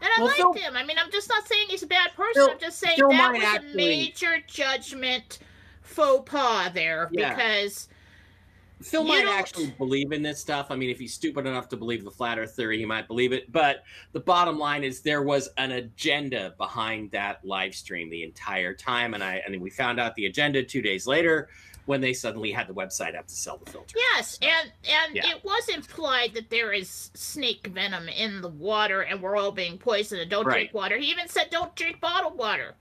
[0.00, 0.76] And I Well, liked Phil- him.
[0.76, 2.34] I mean, I'm just not saying he's a bad person.
[2.44, 5.38] Phil- I'm just saying Phil that was actually- a major judgment
[5.82, 7.30] faux pas there Yeah.
[7.34, 7.88] because
[8.84, 10.66] Phil You might don't- actually believe in this stuff.
[10.70, 13.32] I mean, if he's stupid enough to believe the flat Earth theory, he might believe
[13.32, 13.50] it.
[13.50, 13.82] But
[14.12, 19.14] the bottom line is there was an agenda behind that live stream the entire time,
[19.14, 21.48] and I and we found out the agenda two days later
[21.86, 23.96] when they suddenly had the website up to sell the filter.
[24.14, 25.28] Yes, and and Yeah.
[25.30, 29.78] it was implied that there is snake venom in the water, and we're all being
[29.78, 30.20] poisoned.
[30.20, 30.54] And don't Right.
[30.70, 30.96] drink water.
[30.98, 32.74] He even said, "Don't drink bottled water,"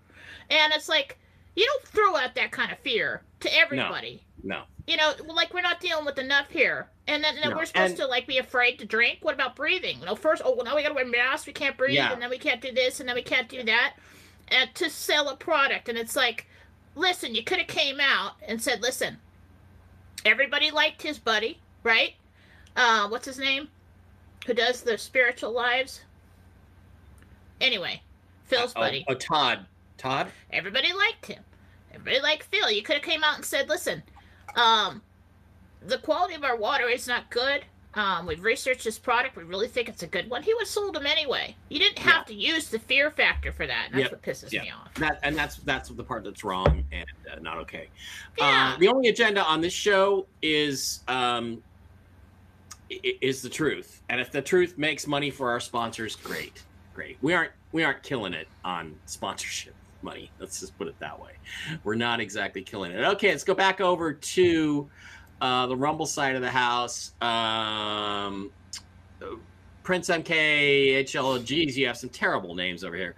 [0.50, 1.18] and it's like
[1.56, 4.24] you don't throw out that kind of fear to everybody.
[4.42, 7.66] No, You know, like we're not dealing with enough here, and then, then No, we're
[7.66, 9.20] supposed and- to like be afraid to drink.
[9.22, 10.00] What about breathing?
[10.00, 11.48] You know, first, oh, well, now we got to wear masks.
[11.48, 12.12] We can't breathe, Yeah.
[12.12, 13.96] and then we can't do this, and then we can't do that,
[14.50, 16.48] and to sell a product, and it's like,
[16.96, 19.18] listen, you could have came out and said, listen,
[20.26, 22.16] everybody liked his buddy, right?
[22.76, 23.70] Uh, what's his name?
[24.46, 26.02] Who does the spiritual lives?
[27.62, 28.02] Anyway,
[28.46, 29.06] Phil's oh, buddy.
[29.08, 29.66] oh, Todd,
[29.98, 30.28] Todd.
[30.52, 31.42] Everybody liked him.
[31.94, 32.70] Everybody liked Phil.
[32.72, 34.04] You could have came out and said, "Listen,
[34.56, 35.02] um,
[35.86, 37.66] the quality of our water is not good.
[37.96, 39.36] Um, we've researched this product.
[39.36, 41.56] We really think it's a good one." He would have sold them anyway.
[41.70, 43.88] You didn't have to use the fear factor for that.
[43.88, 44.12] And that's Yep.
[44.12, 44.62] what pisses Yeah.
[44.64, 44.94] me off.
[44.96, 47.90] That and that's that's the part that's wrong and uh, not okay.
[48.38, 48.74] Yeah.
[48.76, 51.62] Uh, the only agenda on this show is um,
[52.90, 56.64] is the truth, and if the truth makes money for our sponsors, great,
[56.96, 57.18] great.
[57.22, 60.32] We aren't we aren't killing it on sponsorship money.
[60.40, 61.32] Let's just put it that way.
[61.84, 63.04] We're not exactly killing it.
[63.04, 64.90] Okay, let's go back over to
[65.42, 67.14] uh, the Rumble side of the house.
[67.22, 68.52] Um,
[69.84, 71.44] Prince MK HL.
[71.44, 73.16] Geez, you have some terrible names over here.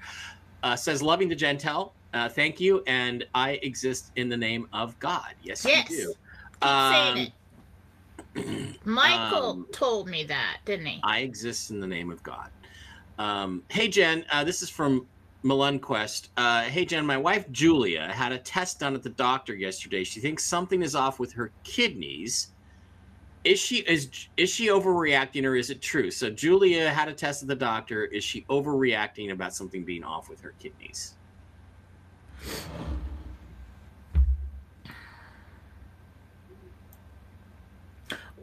[0.64, 1.92] Uh, says loving the Gentel.
[2.14, 5.34] Uh, thank you, and I exist in the name of God.
[5.44, 5.90] Yes, Yes.
[5.90, 6.14] you do.
[6.62, 7.32] Keep Um, saying it.
[8.86, 11.00] Michael um, told me that, didn't he?
[11.04, 12.50] I exist in the name of God.
[13.20, 15.06] Um, hey, Jen, uh, this is from
[15.46, 16.30] Malunquest.
[16.36, 20.04] Uh, hey, Jen, my wife Julia had a test done at the doctor yesterday.
[20.04, 22.52] She thinks something is off with her kidneys.
[23.44, 26.10] Is she is is she overreacting or is it true?
[26.10, 28.06] So Julia had a test at the doctor.
[28.06, 31.14] Is she overreacting about something being off with her kidneys?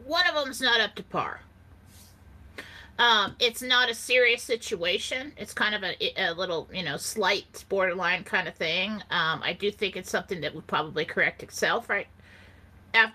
[0.05, 1.41] one of them's not up to par.
[2.99, 5.33] Um, it's not a serious situation.
[5.37, 8.91] It's kind of a, a little, you know, slight borderline kind of thing.
[9.11, 12.07] Um, I do think it's something that would probably correct itself right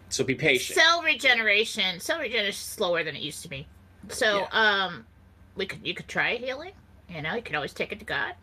[0.09, 0.77] So be patient.
[0.77, 3.67] cell regeneration, cell regeneration is slower than it used to be.
[4.09, 5.05] So, um,
[5.55, 6.71] we could you could try healing.
[7.09, 8.33] You know, you could always take it to God.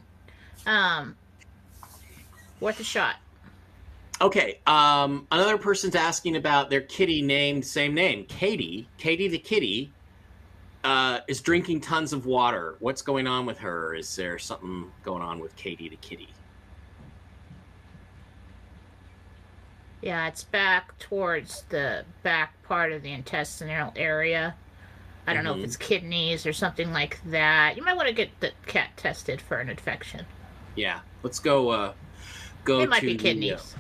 [0.67, 1.17] Um,
[2.61, 3.17] worth a shot.
[4.21, 4.61] Okay.
[4.67, 8.89] Um, another person's asking about their kitty named same name, Katie.
[8.99, 9.93] Katie the kitty
[10.85, 12.77] uh, is drinking tons of water.
[12.81, 13.95] What's going on with her?
[13.95, 16.29] Is there something going on with Katie the kitty?
[20.01, 24.55] Yeah, it's back towards the back part of the intestinal area.
[25.27, 25.59] I don't know Mhm.
[25.59, 27.77] if it's kidneys or something like that.
[27.77, 30.25] You might want to get the cat tested for an infection.
[30.77, 31.71] Yeah, let's go.
[31.71, 31.93] Uh,
[32.65, 33.75] go It might to be the, uh, kidneys.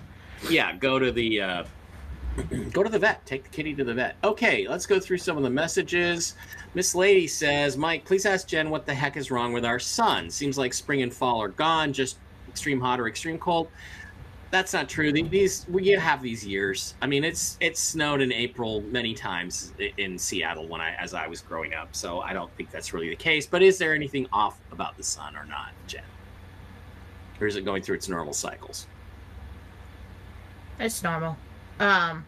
[0.50, 1.64] yeah, go to the uh,
[2.72, 3.24] go to the vet.
[3.26, 4.16] Take the kitty to the vet.
[4.24, 6.34] Okay, let's go through some of the messages.
[6.74, 10.28] Miss Lady says, Mike, please ask Jen what the heck is wrong with our sun.
[10.30, 11.92] Seems like spring and fall are gone.
[11.92, 12.18] Just
[12.48, 13.68] extreme hot or extreme cold.
[14.56, 15.12] That's not true.
[15.12, 16.94] The- These we have these years.
[17.02, 21.26] I mean, it's it's snowed in April many times in Seattle when I as I
[21.26, 21.94] was growing up.
[21.94, 23.46] So I don't think that's really the case.
[23.46, 26.00] But is there anything off about the sun or not, Jen?
[27.38, 28.86] Or is it going through its normal cycles?
[30.80, 31.36] It's normal.
[31.78, 32.24] Um,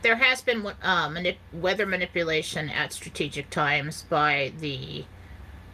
[0.00, 5.04] there has been uh, manip- weather manipulation at strategic times by the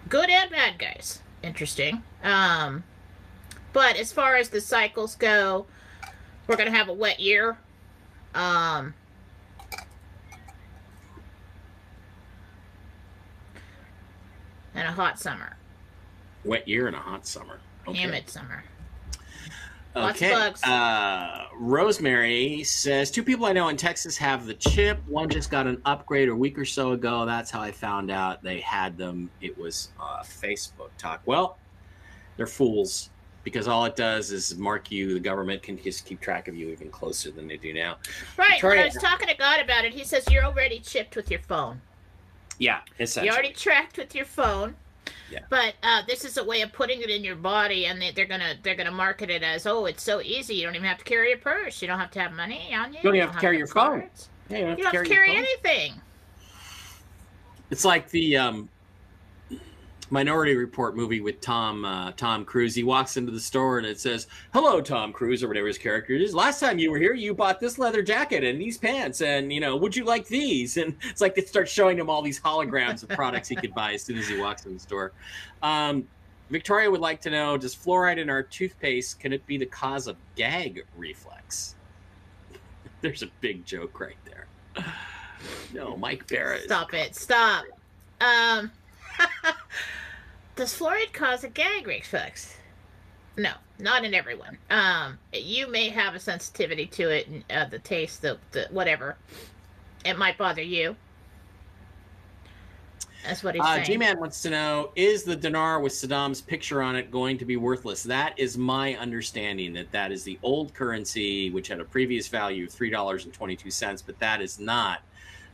[0.09, 1.23] good and bad guys.
[1.45, 2.03] Interesting.
[2.25, 2.83] Um,
[3.73, 5.67] but as far as the cycles go,
[6.47, 7.59] we're gonna have a wet year.
[8.35, 8.95] Um,
[14.75, 15.57] and a hot summer,
[16.45, 17.61] Wet year and a hot summer.
[17.87, 18.65] humid summer.
[19.97, 20.53] Okay.
[20.63, 25.01] Uh, Rosemary says two people I know in Texas have the chip.
[25.09, 27.27] One just got an upgrade a week or so ago.
[27.27, 29.31] That's how I found out they had them.
[29.41, 31.23] It was uh, Facebook talk.
[31.27, 31.59] Well,
[32.37, 33.11] they're fools
[33.45, 35.15] because all it does is mark you.
[35.15, 37.97] The government can just keep track of you even closer than they do now.
[38.37, 38.63] Right.
[38.63, 41.41] When I was talking to God about it, he says you're already chipped with your
[41.41, 41.81] phone.
[42.59, 43.29] Yeah, essentially.
[43.29, 44.75] You already tracked with your phone.
[45.31, 45.41] Yeah.
[45.49, 48.27] But uh, this is a way of putting it in your body, and they, they're
[48.27, 50.57] gonna they're gonna market it as oh it's so easy.
[50.57, 51.81] You don't even have to carry a purse.
[51.81, 52.99] You don't have to have money on you.
[52.99, 54.11] You don't even have to carry your phone.
[54.49, 55.95] Yeah, you don't You don't have to carry anything.
[57.71, 58.69] It's like the um,
[60.11, 62.75] Minority Report movie with Tom uh, Tom Cruise.
[62.75, 66.15] He walks into the store and it says, "Hello, Tom Cruise," or whatever his character
[66.15, 66.35] is.
[66.35, 69.61] Last time you were here, you bought this leather jacket and these pants, and you
[69.61, 70.77] know, would you like these?
[70.81, 73.93] And it's like they start showing him all these holograms of products he could buy
[73.93, 75.13] as soon as he walks in the store.
[75.63, 76.09] Um,
[76.49, 80.07] Victoria would like to know: Does fluoride in our toothpaste can it be the cause
[80.07, 81.75] of gag reflex?
[83.03, 84.47] There's a big joke right there.
[85.73, 86.65] No, Mike Barrett.
[86.65, 87.15] Stop it.
[87.15, 87.65] Stop.
[88.21, 88.71] Um,
[90.61, 92.55] does fluoride cause a gag reflex?
[93.39, 94.59] No, not in everyone.
[94.69, 99.17] Um, you may have a sensitivity to it, and, uh, the taste, the, the whatever.
[100.05, 100.97] It might bother you.
[103.25, 103.87] That's what he's Uh, saying.
[103.87, 107.47] G Man wants to know: Is the dinar with Saddam's picture on it going to
[107.47, 108.03] be worthless?
[108.03, 109.73] That is my understanding.
[109.73, 113.33] That that is the old currency, which had a previous value of three dollars and
[113.33, 115.01] twenty two cents, but that is not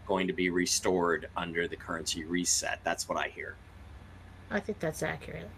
[0.05, 2.81] going to be restored under the currency reset.
[2.83, 3.55] That's what I hear.
[4.51, 5.49] I think that's accurate.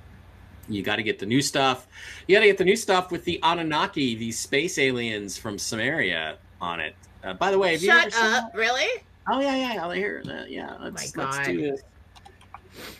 [0.68, 1.86] You got to get the new stuff.
[2.26, 6.36] You got to get the new stuff with the Anunnaki, these space aliens from Sumeria,
[6.60, 6.94] on it.
[7.24, 8.50] Uh, by the way, have you Shut seen up!
[8.54, 9.02] Really?
[9.30, 10.50] Oh yeah, yeah, I'll hear that.
[10.50, 11.82] Yeah, let's, Oh my let's do this.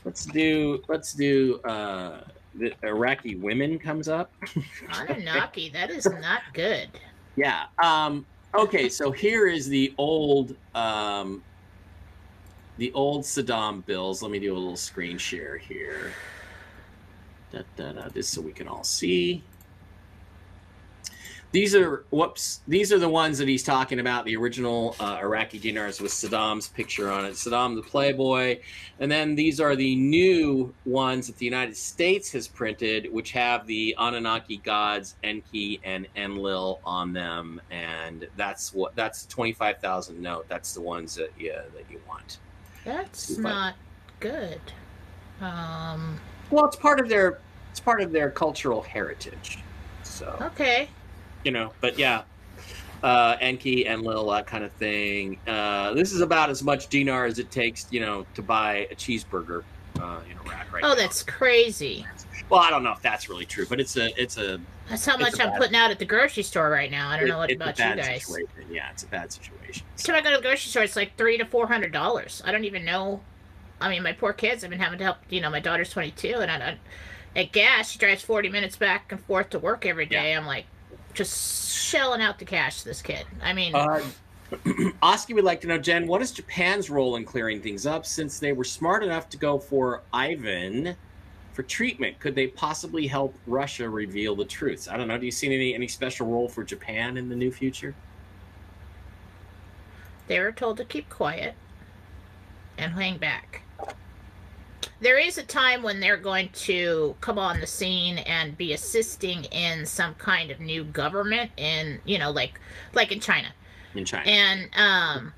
[0.04, 2.24] Let's do let's do uh
[2.54, 4.32] the Iraqi women comes up.
[4.90, 5.68] Anunnaki.
[5.70, 6.88] that is not good.
[7.36, 7.66] Yeah.
[7.82, 11.42] Um okay, so here is the old um
[12.78, 14.22] the old Saddam bills.
[14.22, 16.12] Let me do a little screen share here.
[17.52, 19.42] Da, da, da, this so we can all see.
[21.50, 22.60] These are whoops.
[22.68, 24.26] These are the ones that he's talking about.
[24.26, 27.32] The original uh, Iraqi dinars with Saddam's picture on it.
[27.32, 28.60] Saddam the Playboy,
[29.00, 33.66] and then these are the new ones that the United States has printed, which have
[33.66, 39.78] the Anunnaki gods Enki and Enlil on them, and that's what that's the twenty five
[39.78, 40.44] thousand note.
[40.50, 42.40] That's the ones that yeah that you want.
[42.88, 43.42] That's Super.
[43.42, 43.74] not
[44.18, 44.60] good.
[45.42, 46.18] Um.
[46.50, 47.38] Well, it's part of their
[47.70, 49.58] it's part of their cultural heritage.
[50.04, 50.88] So Okay.
[51.44, 52.22] you know, but yeah,
[53.02, 55.38] uh, Enki, Enlil, that kind of thing.
[55.46, 58.94] Uh, this is about as much dinar as it takes, you know, to buy a
[58.94, 59.62] cheeseburger
[60.00, 60.94] uh, in Iraq right Oh, now.
[60.94, 62.06] that's crazy.
[62.48, 64.58] well, I don't know if that's really true, but it's a it's a
[64.88, 67.08] That's how much I'm bad- putting out at the grocery store right now.
[67.10, 68.24] I don't it- know what about you guys.
[68.26, 68.48] situation.
[68.70, 69.86] Yeah, it's a bad situation.
[69.94, 72.42] Every time I go to the grocery store, it's like three to four hundred dollars.
[72.44, 73.20] I don't even know.
[73.80, 74.64] I mean, my poor kids.
[74.64, 75.18] I've been having to help.
[75.28, 76.78] You know, my daughter's twenty two, and I, don't
[77.36, 80.34] at gas, she drives forty minutes back and forth to work every day.
[80.34, 80.64] I'm like,
[81.14, 83.24] just shelling out the cash to this kid.
[83.42, 84.00] I mean, Uh,
[85.02, 88.38] Oski would like to know, Jen, what is Japan's role in clearing things up since
[88.38, 90.96] they were smart enough to go for Ivan
[91.58, 92.16] for treatment?
[92.20, 94.86] Could they possibly help Russia reveal the truths?
[94.86, 95.18] I don't know.
[95.18, 97.96] Do you see any any special role for Japan in the new future?
[100.28, 101.54] they were told to keep quiet
[102.76, 103.62] and hang back.
[105.00, 109.42] there is a time when they're going to come on the scene and be assisting
[109.46, 112.60] in some kind of new government in you know like
[112.94, 113.48] like in China
[113.96, 114.30] in China.
[114.30, 115.32] and um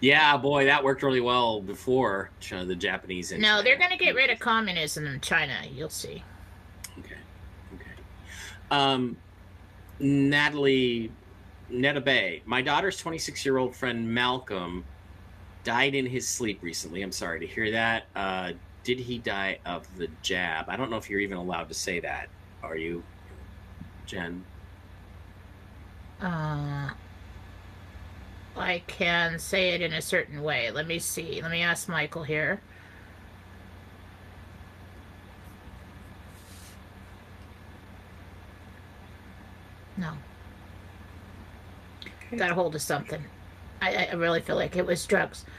[0.00, 3.32] yeah, boy, that worked really well before China, the Japanese.
[3.32, 3.62] No China.
[3.62, 6.22] they're going to get rid of communism in China you'll see
[6.98, 7.16] Okay.
[7.74, 7.90] Okay.
[8.70, 9.16] Um,
[9.98, 11.12] Natalie,
[11.68, 12.42] Netta Bay.
[12.46, 14.84] My daughter's 26 year old friend Malcolm
[15.62, 17.02] died in his sleep recently.
[17.02, 18.04] I'm sorry to hear that.
[18.16, 20.68] Uh, did he die of the jab?
[20.68, 22.28] I don't know if you're even allowed to say that.
[22.62, 23.02] Are you,
[24.06, 24.44] Jen?
[26.20, 26.90] uh
[28.56, 32.24] I can say it in a certain way let me see let me ask Michael
[32.24, 32.60] here
[39.96, 40.12] no
[42.36, 43.24] got a hold of something.
[43.82, 45.44] I, I really feel like it was drugs.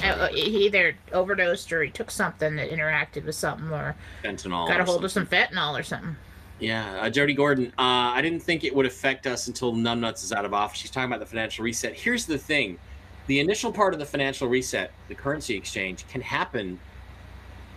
[0.00, 4.68] Uh, he either overdosed or he took something that interacted with something or Fentanyl.
[4.68, 6.14] got a or hold of some fentanyl or something.
[6.60, 7.68] Yeah, uh, Jody Gordon.
[7.78, 10.78] Uh, I didn't think it would affect us until Numbnuts is out of office.
[10.78, 11.94] She's talking about the financial reset.
[11.94, 12.78] Here's the thing:
[13.26, 16.78] the initial part of the financial reset, the currency exchange, can happen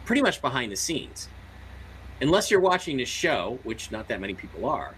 [0.05, 1.27] pretty much behind the scenes.
[2.21, 4.95] Unless you're watching this show, which not that many people are,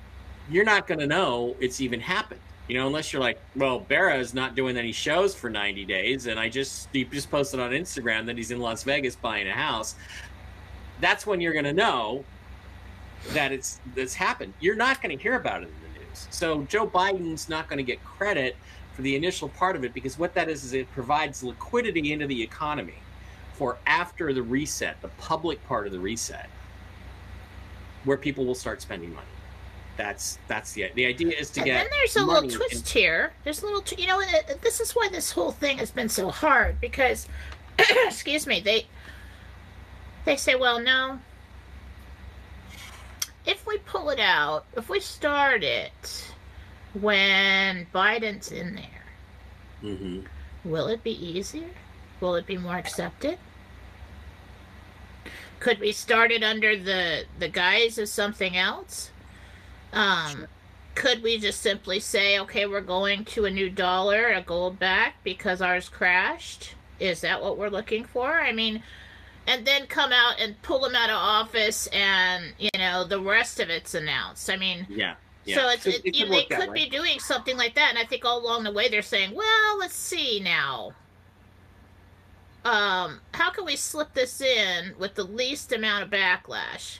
[0.49, 2.41] you're not going to know it's even happened.
[2.67, 6.27] You know, unless you're like, well, Bara is not doing any shows for 90 days,
[6.27, 9.53] and I just he just posted on Instagram that he's in Las Vegas buying a
[9.53, 9.95] house.
[11.01, 12.23] That's when you're going to know
[13.29, 14.53] that it's that's happened.
[14.59, 16.27] You're not going to hear about it in the news.
[16.29, 18.55] So Joe Biden's not going to get credit
[18.93, 22.27] for the initial part of it because what that is is it provides liquidity into
[22.27, 22.95] the economy
[23.53, 26.49] for after the reset, the public part of the reset,
[28.03, 29.27] where people will start spending money.
[29.95, 31.73] That's that's the the idea is to And get.
[31.83, 33.31] then there's a little twist here.
[33.43, 36.09] There's a little, you know, uh, uh, this is why this whole thing has been
[36.09, 37.27] so hard because,
[37.79, 38.87] excuse me, they
[40.25, 41.19] they say, well, no.
[43.45, 46.35] If we pull it out, if we start it
[46.93, 49.13] when Biden's in there,
[49.81, 50.25] hmm
[50.63, 51.75] will it be easier?
[52.19, 53.39] Will it be more accepted?
[55.59, 59.11] Could we start it under the the guise of something else?
[59.93, 60.49] Um, Sure.
[60.95, 65.15] could we just simply say, okay, we're going to a new dollar, a gold back
[65.23, 66.75] because ours crashed?
[66.99, 68.41] Is that what we're looking for?
[68.41, 68.83] I mean,
[69.47, 73.59] and then come out and pull them out of office, and you know the rest
[73.59, 74.49] of it's announced.
[74.49, 75.15] I mean, Yeah.
[75.45, 75.55] Yeah.
[75.57, 76.85] so it's, It- it, it you could know, they could way.
[76.85, 79.77] be doing something like that, and I think all along the way they're saying, "Well,
[79.77, 80.93] let's see now.
[82.65, 86.99] Um, how can we slip this in with the least amount of backlash?"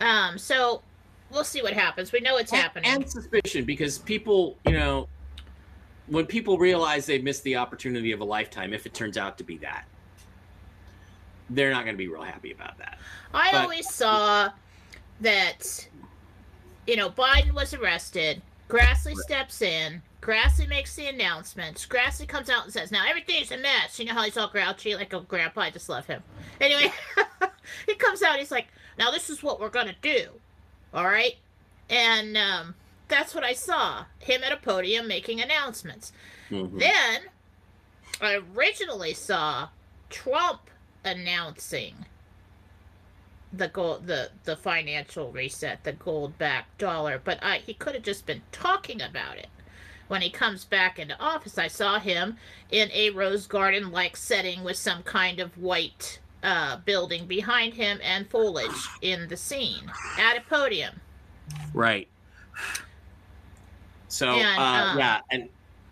[0.00, 0.82] Um, so
[1.30, 2.10] we'll see what happens.
[2.12, 2.90] We know it's And- happening.
[2.90, 5.08] And suspicion because people, you know,
[6.06, 9.44] when people realize they've missed the opportunity of a lifetime, if it turns out to
[9.44, 9.84] be that,
[11.50, 12.98] they're not going to be real happy about that.
[13.32, 14.50] I but- always saw
[15.20, 15.88] that,
[16.86, 18.42] you know, Biden was arrested.
[18.68, 20.02] Grassley steps in.
[20.20, 21.86] Grassley makes the announcements.
[21.86, 24.94] Grassley comes out and says, "Now everything's a mess." You know how he's all grouchy,
[24.94, 25.60] like a grandpa.
[25.62, 26.22] I just love him.
[26.62, 26.90] Anyway,
[27.86, 28.38] he comes out.
[28.38, 28.68] He's like,
[28.98, 30.28] "Now this is what we're gonna do."
[30.94, 31.34] All right,
[31.90, 32.74] and um,
[33.08, 36.10] that's what I saw him at a podium making announcements.
[36.50, 36.78] Mhm.
[36.78, 37.20] Then
[38.22, 39.68] I originally saw
[40.08, 40.70] Trump
[41.04, 42.06] announcing
[43.52, 48.02] the gold the the financial reset, the gold back dollar, but I he could have
[48.02, 49.48] just been talking about it.
[50.08, 52.36] When he comes back into office, I saw him
[52.70, 57.98] in a rose garden like setting with some kind of white uh, building behind him
[58.02, 61.00] and foliage in the scene at a podium.
[61.72, 62.06] Right.
[64.08, 65.48] So, And, uh, um, yeah, and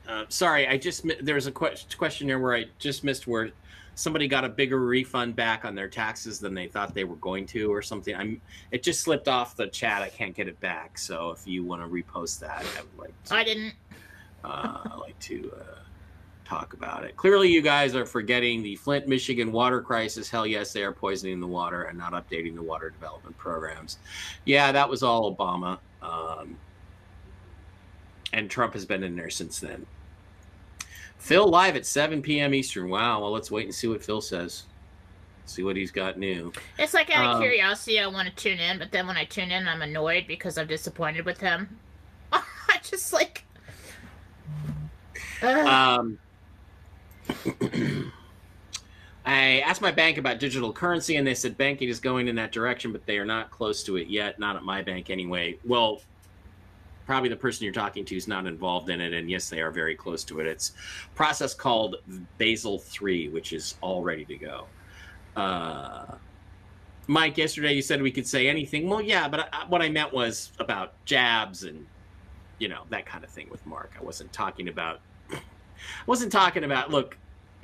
[0.06, 3.50] uh, sorry, I just there was a que- question there where I just missed where
[3.94, 7.46] somebody got a bigger refund back on their taxes than they thought they were going
[7.46, 8.14] to, or something.
[8.14, 8.40] I'm
[8.70, 10.02] it just slipped off the chat.
[10.02, 10.98] I can't get it back.
[10.98, 13.24] So, if you want to repost that, I would like.
[13.24, 13.74] To, I didn't.
[14.44, 15.78] uh, I'd like to uh,
[16.44, 17.16] talk about it.
[17.16, 20.28] Clearly, you guys are forgetting the Flint, Michigan water crisis.
[20.28, 23.98] Hell yes, they are poisoning the water and not updating the water development programs.
[24.44, 25.78] Yeah, that was all Obama.
[26.02, 26.56] Um,
[28.32, 29.86] and Trump has been in there since then.
[31.22, 32.52] Phil live at 7 p.m.
[32.52, 32.90] Eastern.
[32.90, 33.20] Wow.
[33.20, 34.64] Well, let's wait and see what Phil says.
[35.46, 36.52] See what he's got new.
[36.80, 39.24] It's like out of Um, curiosity, I want to tune in, but then when I
[39.24, 41.78] tune in, I'm annoyed because I'm disappointed with him.
[42.32, 42.42] I
[42.82, 43.44] just like.
[45.42, 45.64] Ugh.
[45.64, 46.18] Um,
[49.24, 52.50] I asked my bank about digital currency, and they said banking is going in that
[52.50, 54.40] direction, but they are not close to it yet.
[54.40, 55.56] Not at my bank, anyway.
[55.64, 56.00] Well,
[57.06, 59.70] probably the person you're talking to is not involved in it, and yes, they are
[59.70, 60.46] very close to it.
[60.46, 60.72] It's
[61.12, 61.96] a process called
[62.38, 64.66] Basel three, which is all ready to go.
[65.36, 66.14] Uh,
[67.06, 68.88] Mike, yesterday you said we could say anything.
[68.88, 71.86] Well, yeah, but I, what I meant was about jabs and
[72.58, 73.92] you know that kind of thing with Mark.
[73.98, 75.00] I wasn't talking about.
[75.30, 75.38] I
[76.06, 76.90] wasn't talking about.
[76.90, 77.18] Look,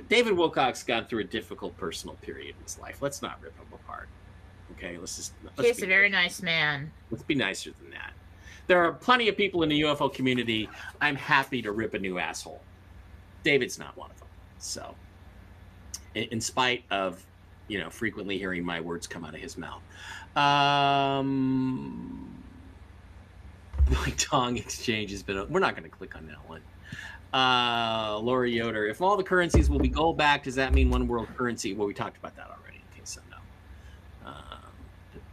[0.09, 3.01] David Wilcock's gone through a difficult personal period in his life.
[3.01, 4.09] Let's not rip him apart.
[4.73, 5.33] Okay, let's just.
[5.45, 6.91] Let's He's a very nice man.
[7.11, 8.13] Let's be nicer than that.
[8.69, 10.69] There are plenty of people in the UFO community.
[11.01, 12.61] I'm happy to rip a new asshole.
[13.43, 14.29] David's not one of them.
[14.59, 14.95] So,
[16.15, 17.25] in, spite of,
[17.69, 19.81] you know, frequently hearing my words come out of his mouth,
[20.37, 22.45] um,
[23.91, 25.51] my tongue exchange has been.
[25.51, 26.61] We're not going to click on that one.
[27.33, 31.09] Uh, Laura Yoder, if all the currencies will be gold backed, does that mean one
[31.09, 31.73] world currency?
[31.73, 32.83] Well, we talked about that already.
[32.93, 34.31] Okay, so no.
[34.31, 34.73] Um,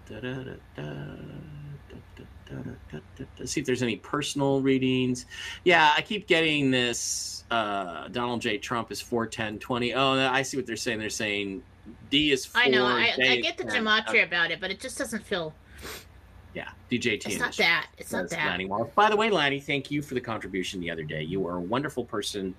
[0.07, 0.43] da, da,
[0.75, 0.83] da,
[3.45, 5.25] see if there's any personal readings.
[5.63, 7.43] Yeah, I keep getting this.
[7.51, 8.57] Uh, Donald J.
[8.57, 9.93] Trump is 41020.
[9.93, 10.99] Oh, I see what they're saying.
[10.99, 11.63] They're saying
[12.09, 12.61] D is 4.
[12.61, 12.85] I know.
[12.85, 13.83] I, is get the 10.
[13.83, 15.53] gematria about it, but it just doesn't feel.
[16.53, 17.27] Yeah, DJT.
[17.27, 17.87] It's not that.
[17.97, 18.47] It's not that.
[18.47, 18.91] Lanny Wallace.
[18.95, 21.21] By the way, Lanny, thank you for the contribution the other day.
[21.21, 22.55] You are a wonderful person,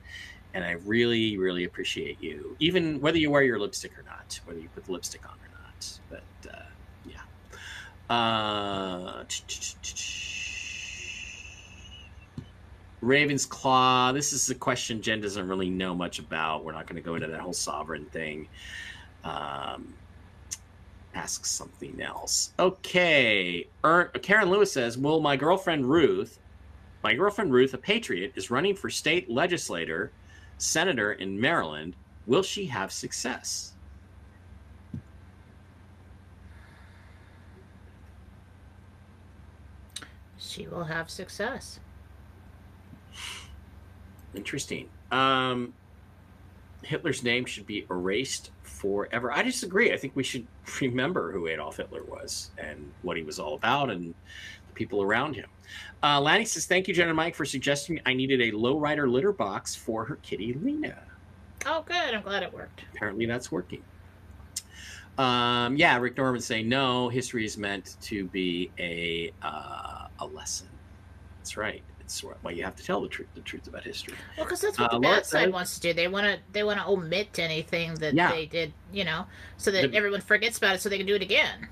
[0.53, 2.57] and I really, really appreciate you.
[2.59, 5.51] Even whether you wear your lipstick or not, whether you put the lipstick on or
[5.63, 5.99] not.
[6.11, 6.66] But uh.
[8.09, 9.25] Uh,
[13.01, 14.13] Raven's Claw.
[14.13, 16.65] This is a question Jen doesn't really know much about.
[16.65, 18.49] We're not going to go into that whole sovereign thing.
[19.25, 19.95] Um,
[21.15, 22.53] ask something else.
[22.59, 23.69] Okay.
[23.85, 26.39] Er, Karen Lewis says, Will my girlfriend Ruth,
[27.03, 30.13] my girlfriend Ruth, a patriot, is running for state legislator,
[30.59, 31.95] senator in Maryland.
[32.27, 33.76] Will she have success?
[40.57, 41.81] She will have success.
[44.35, 44.89] Interesting.
[45.13, 45.75] Um,
[46.83, 49.31] Hitler's name should be erased forever.
[49.31, 49.93] I disagree.
[49.93, 50.47] I think we should
[50.81, 54.15] remember who Adolf Hitler was and what he was all about and
[54.69, 55.51] the people around him.
[56.03, 59.33] Uh, Lanny says, Thank you, Jen and Mike, for suggesting I needed a lowrider litter
[59.33, 61.03] box for her kitty Lena.
[61.67, 62.15] Oh, good.
[62.15, 62.83] I'm glad it worked.
[62.95, 63.83] Apparently, that's working.
[65.19, 70.69] Um, yeah, Rick Norman saying, No, history is meant to be a, uh, a lesson.
[71.39, 71.83] That's right.
[72.01, 74.15] It's why you have to tell the truth, the truth about history.
[74.37, 75.93] Well, because that's what Uh, the bad side wants to do.
[75.93, 78.31] They want to they want to omit anything that Yeah.
[78.31, 81.17] they did, you know, so that The- everyone forgets about it, so they can do
[81.17, 81.69] it again.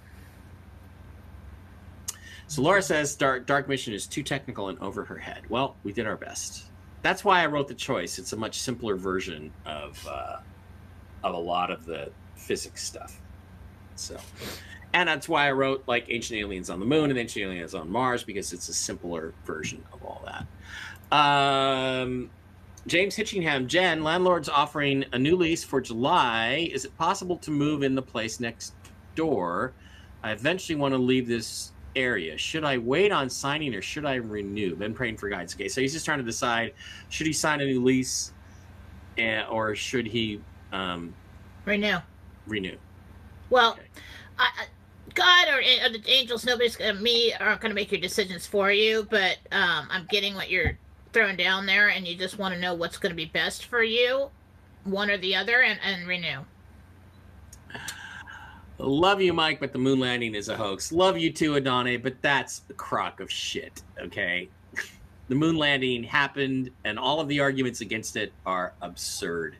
[2.46, 5.48] So Laura says Dark Dark Mission is too technical and over her head.
[5.48, 6.64] Well, we did our best.
[7.02, 8.18] That's why I wrote the choice.
[8.18, 10.38] It's a much simpler version of uh,
[11.22, 13.20] of a lot of the physics stuff.
[13.96, 14.18] So,
[14.94, 17.90] and that's why I wrote like Ancient Aliens on the Moon and Ancient Aliens on
[17.90, 20.46] Mars because it's a simpler version of all that.
[21.16, 22.30] Um,
[22.86, 26.68] James Hitchingham, Jen, landlord's offering a new lease for July.
[26.72, 28.74] Is it possible to move in the place next
[29.14, 29.72] door?
[30.22, 32.36] I eventually want to leave this area.
[32.36, 34.74] Should I wait on signing or should I renew?
[34.76, 35.54] Been praying for guidance.
[35.54, 36.72] Okay, so he's just trying to decide
[37.08, 38.32] should he sign a new lease
[39.18, 40.40] eh, or should he
[40.72, 41.14] um,
[41.64, 42.02] Right now.
[42.46, 42.76] renew?
[43.50, 43.82] Well, Okay.
[44.38, 44.66] I, I-
[45.14, 49.06] God or, or the angels, nobody's gonna me aren't gonna make your decisions for you.
[49.08, 50.76] But um, I'm getting what you're
[51.12, 54.30] throwing down there, and you just want to know what's gonna be best for you,
[54.84, 56.40] one or the other, and, and renew.
[58.78, 60.90] Love you, Mike, but the moon landing is a hoax.
[60.90, 64.48] Love you too, Adane, but that's a crock of shit, okay?
[65.28, 69.56] the moon landing happened, and all of the arguments against it are absurd.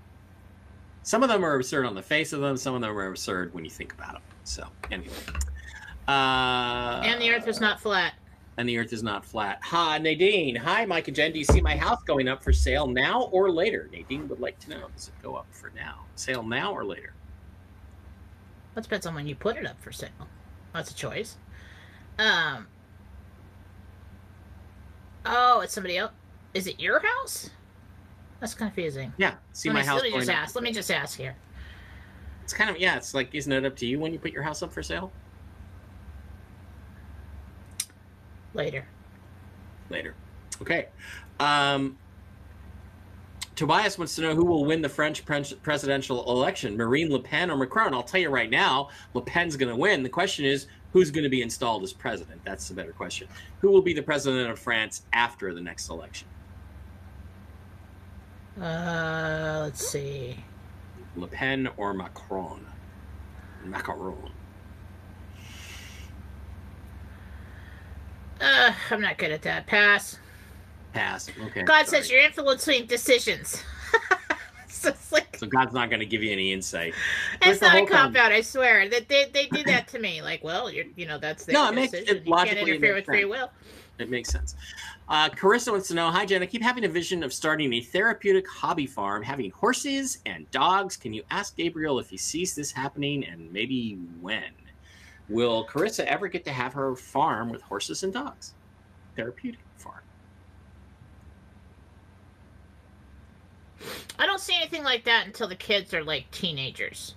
[1.05, 3.55] Some of them are absurd on the face of them, some of them are absurd
[3.55, 4.23] when you think about them.
[4.45, 5.13] So, anyway.
[6.07, 8.15] Uh, and the Earth was not flat.
[8.59, 9.59] and the earth is not flat.
[9.63, 10.55] Hi, Nadine.
[10.55, 11.33] Hi, Mike and Jen.
[11.33, 13.89] Do you see my house going up for sale now or later?
[13.93, 14.89] Nadine would like to know.
[14.95, 16.05] Does it go up for now?
[16.15, 17.15] Sale now or later?
[18.75, 20.11] Well, it depends on when you put it up for sale.
[20.73, 21.37] That's a choice.
[22.19, 22.69] Um.
[25.27, 26.13] Oh, it's somebody else.
[26.53, 27.51] Is it your house?
[28.41, 29.13] That's confusing.
[29.17, 29.35] Yeah.
[29.53, 30.37] See let my me, house let me going just up.
[30.37, 30.55] ask.
[30.55, 31.35] Let me just ask here.
[32.45, 32.97] It's kind of yeah.
[32.97, 35.11] It's like isn't it up to you when you put your house up for sale?
[38.53, 38.87] Later.
[39.89, 40.15] Later.
[40.61, 40.89] Okay.
[41.41, 41.99] Um,
[43.57, 47.57] Tobias wants to know who will win the French presidential election, Marine Le Pen or
[47.57, 47.95] Macron.
[47.95, 50.03] I'll tell you right now, Le Pen's going to win.
[50.03, 52.41] The question is, who's going to be installed as president?
[52.45, 53.29] That's the better question.
[53.61, 56.29] Who will be the president of France after the next election?
[58.61, 60.37] Uh, let's see.
[61.17, 62.67] Le Pen or Macron?
[63.65, 64.31] Macron.
[68.41, 69.67] Uh, I'm not good at that.
[69.67, 70.19] Pass.
[70.93, 71.31] Pass.
[71.47, 71.63] Okay.
[71.63, 72.03] God sorry.
[72.03, 73.63] says you're influencing decisions.
[74.69, 76.95] so it's like So God's not going to give you any insight.
[77.43, 78.33] It's not a cop out.
[78.33, 80.21] I swear that they, they do that to me.
[80.23, 83.07] Like, well, you're you know that's their No, it makes- it you can't interfere with
[83.07, 83.51] free will.
[83.99, 84.57] It makes sense.
[85.09, 86.43] Uh, Carissa wants to know Hi, Jen.
[86.43, 90.97] I keep having a vision of starting a therapeutic hobby farm, having horses and dogs.
[90.97, 94.51] Can you ask Gabriel if he sees this happening and maybe when?
[95.29, 98.55] Will Carissa ever get to have her farm with horses and dogs?
[99.17, 100.01] Therapeutic farm.
[104.19, 107.15] I don't see anything like that until the kids are like teenagers.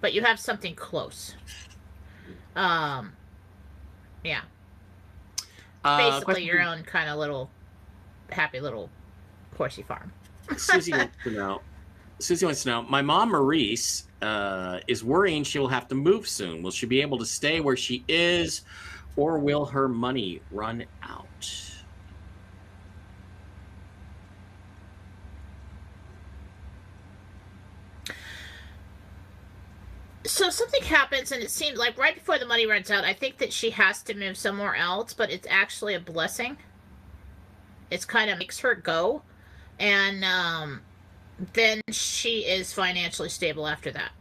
[0.00, 1.34] But you have something close.
[2.56, 3.12] Um,
[4.24, 4.42] yeah,
[5.84, 7.50] Uh, basically your own kind of little
[8.30, 8.90] happy little
[9.56, 10.12] horsey farm.
[10.56, 11.60] Susie wants to know.
[12.18, 12.82] Susie wants to know.
[12.82, 16.62] My mom, Maurice, uh, is worrying she will have to move soon.
[16.62, 18.62] Will she be able to stay where she is,
[19.16, 21.26] or will her money run out?
[30.26, 33.38] So something happens, and it seems like right before the money runs out, I think
[33.38, 36.58] that she has to move somewhere else, but it's actually a blessing.
[37.90, 39.22] It's kind of makes her go,
[39.78, 40.82] and um,
[41.54, 44.12] then she is financially stable after that.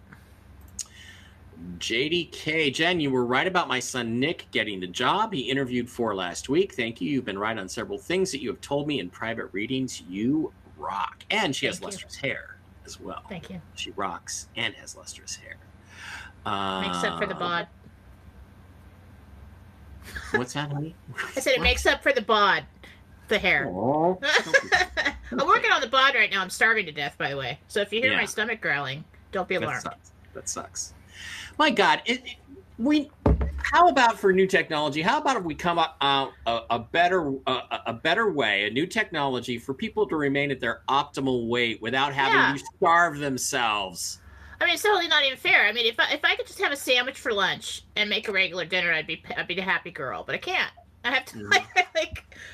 [1.77, 6.15] JDK, Jen, you were right about my son Nick getting the job he interviewed for
[6.15, 6.73] last week.
[6.73, 7.09] Thank you.
[7.09, 10.01] You've been right on several things that you have told me in private readings.
[10.07, 11.25] You rock.
[11.29, 11.87] And she has Thank you.
[11.87, 13.23] lustrous hair as well.
[13.27, 13.61] Thank you.
[13.75, 15.57] She rocks and has lustrous hair.
[16.49, 17.67] Uh, Makes up for the bod.
[20.33, 20.95] What's that, honey?
[21.35, 22.63] I said it makes up for the bod,
[23.27, 23.65] the hair.
[23.67, 26.41] I'm working on the bod right now.
[26.41, 27.59] I'm starving to death, by the way.
[27.67, 28.17] So if you hear Yeah.
[28.17, 29.83] my stomach growling, don't be That alarmed.
[29.83, 30.11] sucks.
[30.33, 30.93] That sucks.
[31.59, 32.35] My God, it, it-
[32.77, 33.11] we.
[33.61, 35.01] How about for new technology?
[35.01, 38.69] How about if we come up uh, a, a better a, a better way, a
[38.71, 42.53] new technology for people to remain at their optimal weight without having Yeah.
[42.53, 44.21] to starve themselves?
[44.61, 45.65] I mean, it's totally not even fair.
[45.65, 48.27] I mean, if I, if I could just have a sandwich for lunch and make
[48.27, 50.23] a regular dinner, I'd be I'd be a happy girl.
[50.25, 50.71] But I can't.
[51.03, 51.65] I have to like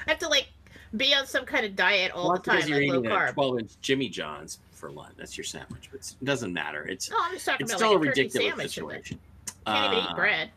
[0.07, 0.49] I have to like
[0.95, 3.15] be on some kind of diet all Well, the time, you're like low eating a
[3.15, 3.33] carb.
[3.33, 5.15] 12 inch Jimmy John's for lunch.
[5.17, 6.83] That's your sandwich, but it doesn't matter.
[6.87, 8.71] It's No, I'm just talking it's about still like a ridiculous sandwich.
[8.71, 9.19] situation.
[9.65, 10.49] Can't even Uh, eat bread.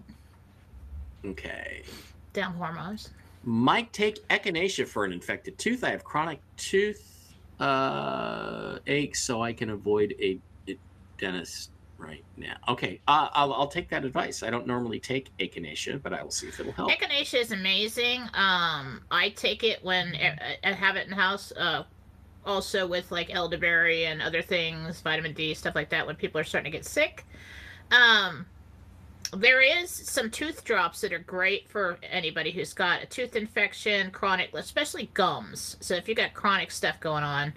[1.24, 1.82] Okay.
[2.32, 3.11] Damn hormones.
[3.44, 5.82] Might take echinacea for an infected tooth.
[5.82, 10.38] I have chronic tooth uh, ache, so I can avoid a
[11.19, 12.57] dentist right now.
[12.69, 14.43] Okay, uh, I'll, I'll take that advice.
[14.43, 16.91] I don't normally take echinacea, but I will see if it'll help.
[16.91, 18.23] Echinacea is amazing.
[18.35, 20.14] Um, I take it when
[20.64, 21.53] I, have it in house.
[21.57, 21.85] Uh,
[22.47, 26.07] also with like elderberry and other things, vitamin D, stuff like that.
[26.07, 27.27] When people are starting to get sick,
[27.91, 28.47] um,
[29.37, 34.11] there is some tooth drops that are great for anybody who's got a tooth infection,
[34.11, 35.77] chronic, especially gums.
[35.81, 37.53] So if you've got chronic stuff going on,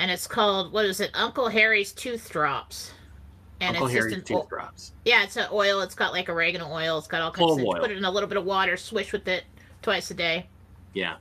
[0.00, 2.90] and it's called what is it, Uncle Harry's tooth drops.
[3.60, 4.92] And Uncle it's Harry's just an, tooth drops.
[5.04, 5.82] yeah, it's an oil.
[5.82, 6.96] It's got like oregano oil.
[6.98, 7.64] It's got all kinds Clove of.
[7.66, 7.80] oil.
[7.80, 8.76] Put it in a little bit of water.
[8.78, 9.44] Swish with it
[9.82, 10.46] twice a day.
[10.94, 11.16] Yeah.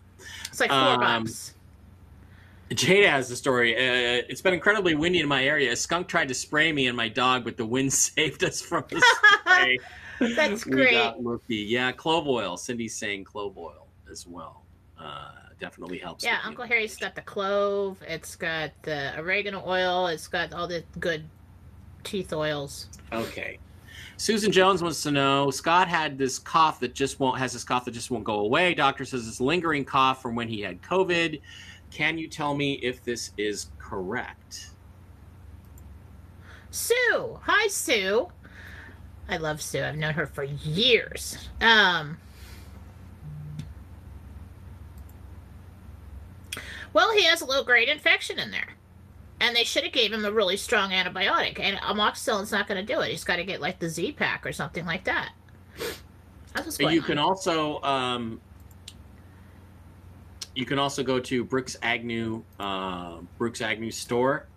[0.48, 1.54] It's like four Um, bucks.
[2.70, 3.76] Jada has the story.
[3.76, 5.72] Uh, it's been incredibly windy in my area.
[5.72, 8.86] A skunk tried to spray me and my dog, but the wind saved us from
[8.90, 9.02] the
[9.42, 9.80] spray.
[10.36, 10.92] That's great.
[10.92, 11.56] We got lucky.
[11.58, 12.56] Yeah, clove oil.
[12.58, 14.64] Cindy's saying clove oil as well.
[14.98, 16.24] Uh, definitely helps.
[16.24, 16.66] Yeah, Uncle.
[16.66, 18.02] Harry's got the clove.
[18.08, 20.08] It's got the oregano oil.
[20.08, 21.24] It's got all the good
[22.04, 22.88] teeth oils.
[23.12, 23.60] Okay.
[24.18, 27.86] Susan Jones wants to know Scott had this cough that just won't has this cough
[27.86, 28.74] that just won't go away.
[28.74, 31.40] Doctor says it's lingering cough from when he had COVID.
[31.92, 34.72] Can you tell me if this is correct?
[36.72, 38.28] Sue, hi Sue.
[39.30, 39.84] I love Sue.
[39.84, 41.38] I've known her for years.
[41.62, 42.18] Um.
[46.94, 48.76] Well, he has a low grade infection in there.
[49.42, 51.60] And they should have gave him a really strong antibiotic.
[51.60, 53.10] And amoxicillin's not going to do it.
[53.10, 55.32] He's got to get like the Z pack or something like that.
[56.54, 57.08] That's what's going you on.
[57.08, 58.42] can also um,
[60.56, 64.48] you can also go to Brooks Agnew uh, Brooks Agnew store,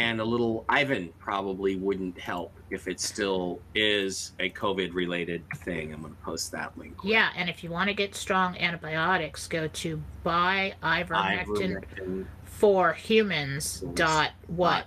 [0.00, 5.92] and a little Ivan probably wouldn't help if it still is a COVID related thing.
[5.92, 6.96] I'm going to post that link.
[7.04, 12.94] Yeah, and if you want to get strong antibiotics, go to buy ivermectin Ivermectin for
[12.94, 14.86] humans dot what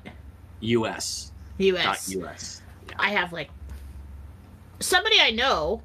[0.61, 1.72] US us.
[1.84, 2.61] dot US.
[2.97, 3.51] I have like
[4.80, 5.84] somebody I know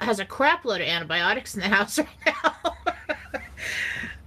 [0.00, 2.76] has a crap load of antibiotics in the house right now.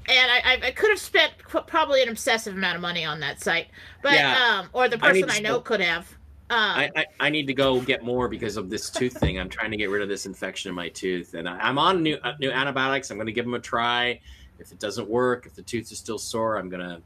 [0.08, 1.34] And I, I, I could have spent
[1.68, 3.68] probably an obsessive amount of money on that site,
[4.04, 4.60] but Yeah.
[4.60, 6.08] um, or the person to I, know could have.
[6.52, 9.40] Um, I, I, I need to go get more because of this tooth thing.
[9.40, 12.04] I'm trying to get rid of this infection in my tooth, and I, I'm on
[12.04, 13.10] new uh, new antibiotics.
[13.10, 14.20] I'm going to give them a try.
[14.60, 17.02] If it doesn't work, if the tooth is still sore, I'm going to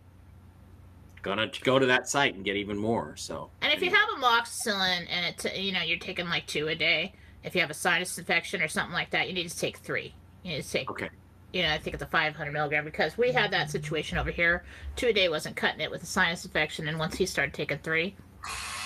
[1.22, 3.16] gonna go to that site and get even more.
[3.18, 6.76] So, And if you have amoxicillin and it, you know, you're taking like two a
[6.76, 7.14] day.
[7.44, 10.14] If you have a sinus infection or something like that, you need to take three.
[10.44, 11.10] You need to take, okay,
[11.54, 14.64] you know, I think it's a 500 milligram because we had that situation over here.
[14.96, 17.80] Two a day wasn't cutting it with a sinus infection, and once he started taking
[17.80, 18.16] three,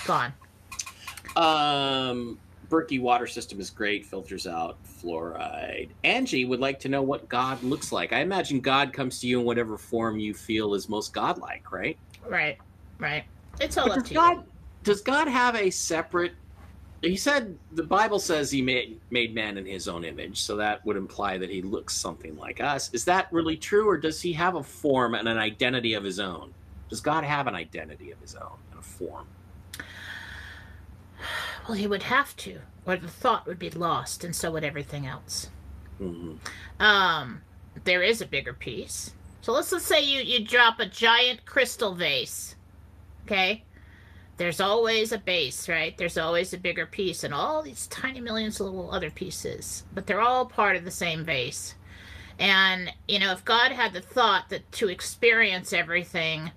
[0.05, 0.33] gone.
[1.35, 2.39] um,
[2.69, 5.89] Berkey water system is great, filters out fluoride.
[6.03, 8.13] Angie would like to know what God looks like.
[8.13, 11.97] I imagine God comes to you in whatever form you feel is most godlike, right?
[12.27, 12.57] Right,
[12.99, 13.25] right.
[13.59, 14.43] It's all But up to God you.
[14.83, 16.33] does God have a separate?
[17.03, 20.85] He said the Bible says he made made man in his own image, so that
[20.85, 22.89] would imply that he looks something like us.
[22.93, 26.19] Is that really true, or does he have a form and an identity of his
[26.19, 26.53] own?
[26.89, 29.27] Does God have an identity of his own and a form?
[31.67, 35.05] Well, he would have to, or the thought would be lost, and so would everything
[35.05, 35.49] else.
[35.99, 36.37] Mhm.
[36.79, 37.41] Um,
[37.83, 39.13] there is a bigger piece.
[39.41, 42.55] So let's just say you you drop a giant crystal vase.
[43.25, 43.65] Okay?
[44.37, 45.95] There's always a base, right?
[45.97, 50.07] There's always a bigger piece and all these tiny millions of little other pieces, but
[50.07, 51.75] they're all part of the same vase.
[52.39, 56.51] And, you know, if God had the thought that to experience everything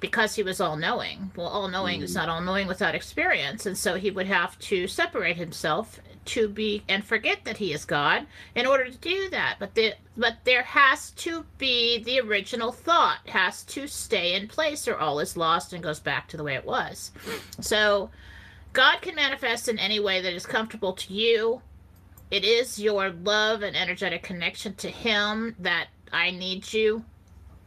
[0.00, 2.16] because he was all knowing, well, all knowing is Mhm.
[2.16, 3.64] not all knowing without experience.
[3.64, 7.84] And so he would have to separate himself to be and forget that he is
[7.84, 9.56] God in order to do that.
[9.58, 14.86] But the but there has to be the original thought has to stay in place
[14.86, 17.10] or all is lost and goes back to the way it was.
[17.60, 18.10] So
[18.72, 21.62] God can manifest in any way that is comfortable to you.
[22.30, 27.04] It is your love and energetic connection to him that I need you.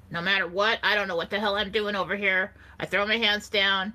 [0.09, 2.53] No matter what, I don't know what the hell I'm doing over here.
[2.79, 3.93] I throw my hands down.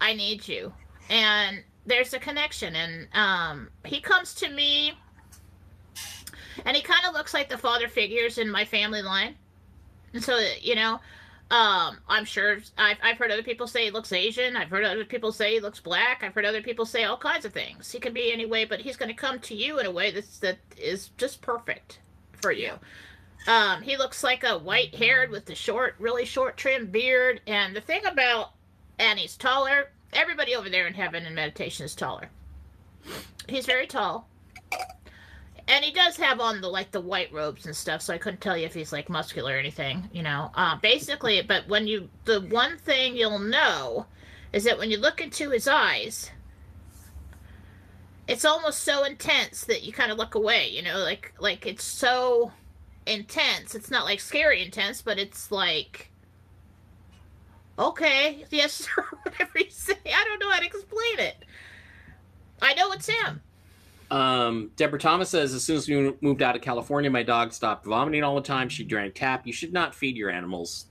[0.00, 0.72] I need you.
[1.08, 4.92] And there's a connection and um he comes to me
[6.64, 9.36] and he kind of looks like the father figures in my family line.
[10.12, 11.00] And so you know
[11.50, 15.04] um i'm sure I've, I've heard other people say he looks asian i've heard other
[15.04, 17.92] people say he looks black i've heard other people say all kinds of things.
[17.92, 20.10] He can be any way but he's going to come to you in a way
[20.10, 22.00] that's that is just perfect
[22.32, 22.72] for you.
[23.46, 27.76] Um he looks like a white haired with the short really short trim beard and
[27.76, 28.50] the thing about
[28.98, 32.28] and he's taller everybody over there in heaven in meditation is taller.
[33.48, 34.28] He's very tall.
[35.68, 38.40] And he does have on the like the white robes and stuff so i couldn't
[38.40, 40.50] tell you if he's like muscular or anything you know.
[40.54, 44.06] Uh, basically but when you the one thing you'll know
[44.52, 46.30] is that when you look into his eyes
[48.28, 51.84] it's almost so intense that you kind of look away you know like like it's
[51.84, 52.52] so
[53.06, 53.74] intense.
[53.74, 56.10] It's not like scary intense but it's like
[57.78, 61.36] okay yes sir whatever you say i don't know how to explain it
[62.62, 63.40] i know it's him
[64.10, 67.84] Um, Deborah Thomas says, as soon as we moved out of California, my dog stopped
[67.84, 68.68] vomiting all the time.
[68.68, 69.48] She drank tap.
[69.48, 70.86] You should not feed your animals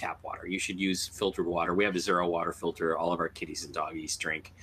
[0.00, 0.46] tap water.
[0.46, 1.74] You should use filtered water.
[1.74, 2.96] We have a zero water filter.
[2.96, 4.54] All of our kitties and doggies drink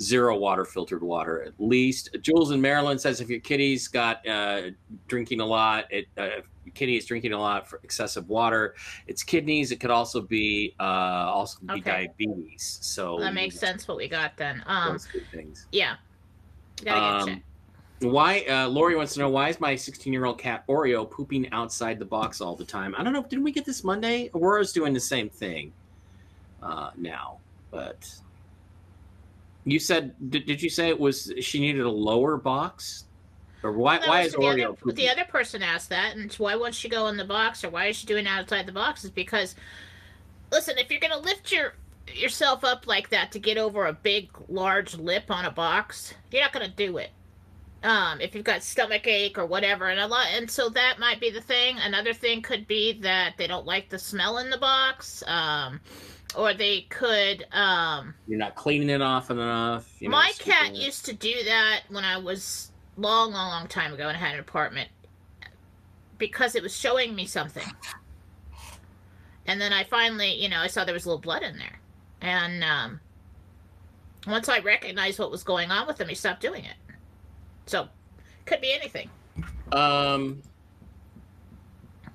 [0.00, 2.10] zero water filtered water at least.
[2.20, 4.70] Jules in Maryland says, if your kitty's got uh,
[5.08, 8.74] drinking a lot, it, uh, if your kitty is drinking a lot for excessive water,
[9.06, 9.72] it's kidneys.
[9.72, 12.10] It could also be uh, also be Okay.
[12.18, 12.78] diabetes.
[12.82, 15.66] So that makes sense what we got then um Those two things.
[15.72, 15.96] yeah
[16.84, 17.46] gotta get Um, checked
[18.02, 18.40] Why?
[18.40, 21.98] Uh, Lori wants to know why is my 16 year old cat Oreo pooping outside
[21.98, 22.94] the box all the time?
[22.96, 23.22] I don't know.
[23.22, 24.30] Didn't we get this Monday?
[24.34, 25.72] Aurora's doing the same thing
[26.62, 27.38] uh, now,
[27.70, 28.08] but
[29.64, 33.04] you said did, did you say it was she needed a lower box,
[33.62, 33.98] or why?
[33.98, 34.64] That why is the Oreo?
[34.64, 34.94] Other, pooping?
[34.96, 37.86] the other person asked that, and why won't she go in the box, or why
[37.86, 39.04] is she doing outside the box?
[39.04, 39.54] Is because,
[40.50, 41.74] listen, if you're gonna lift your
[42.12, 46.42] yourself up like that to get over a big, large lip on a box, you're
[46.42, 47.10] not gonna do it.
[47.82, 51.20] Um, if you've got stomach ache or whatever, and a lot, and so that might
[51.20, 51.78] be the thing.
[51.80, 55.80] Another thing could be that they don't like the smell in the box, um,
[56.36, 59.92] or they could um, You're not cleaning it off enough.
[60.00, 63.92] you know, my cat used to do that when I was long, long, long time
[63.92, 64.88] ago and I had an apartment
[66.18, 67.66] because it was showing me something.
[69.46, 71.80] And then I finally, you know, I saw there was a little blood in there.
[72.20, 73.00] And um,
[74.26, 76.76] once I recognized what was going on with him, he stopped doing it.
[77.72, 77.88] So,
[78.44, 79.08] could be anything.
[79.72, 80.42] Um,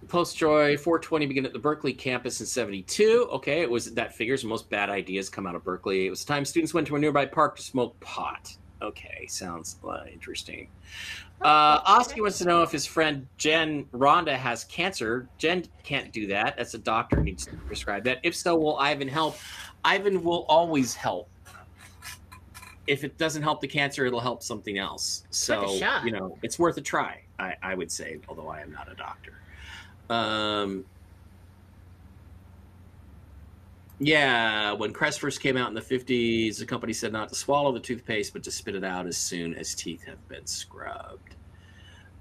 [0.07, 3.27] Post Joy 420 began at the Berkeley campus in 72.
[3.31, 6.05] Okay, it was that figures most bad ideas come out of Berkeley.
[6.05, 8.55] It was the time students went to a nearby park to smoke pot.
[8.83, 10.67] Okay, sounds uh, interesting.
[11.41, 15.27] Uh, Oski wants to know if his friend Jen Rhonda has cancer.
[15.39, 16.55] Jen can't do that.
[16.55, 18.19] That's a doctor needs to prescribe that.
[18.21, 19.37] If so, will Ivan help?
[19.83, 21.31] Ivan will always help.
[22.87, 25.25] If it doesn't help the cancer, it'll help something else.
[25.29, 25.61] So
[26.05, 27.21] you know, it's worth a try.
[27.37, 29.33] I, I would say, although I am not a doctor.
[30.09, 30.85] Um,
[33.99, 37.71] Yeah, when Crest first came out in the 50s, the company said not to swallow
[37.71, 41.35] the toothpaste, but to spit it out as soon as teeth have been scrubbed.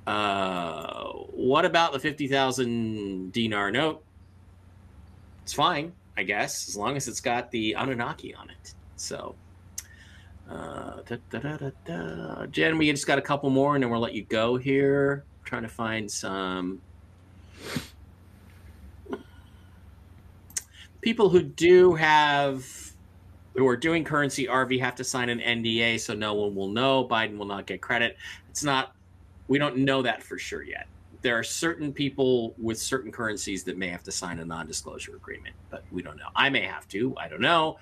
[0.06, 4.02] Uh, what about the 50,000 dinar note?
[5.42, 8.74] It's fine, I guess, as long as it's got the Anunnaki on it.
[8.96, 9.34] So,
[10.50, 12.46] uh, da, da, da.
[12.46, 15.24] Jen, we just got a couple more and then we'll let you go here.
[15.44, 16.80] trying to find some
[21.00, 22.66] people who do have
[23.54, 27.06] who are doing currency RV have to sign an NDA so no one will know.
[27.08, 28.16] Biden will not get credit.
[28.50, 28.94] It's not
[29.48, 30.86] we don't know that for sure yet.
[31.22, 35.56] There are certain people with certain currencies that may have to sign a non-disclosure agreement,
[35.70, 36.28] but we don't know.
[36.36, 37.16] I may have to.
[37.16, 37.78] I don't know.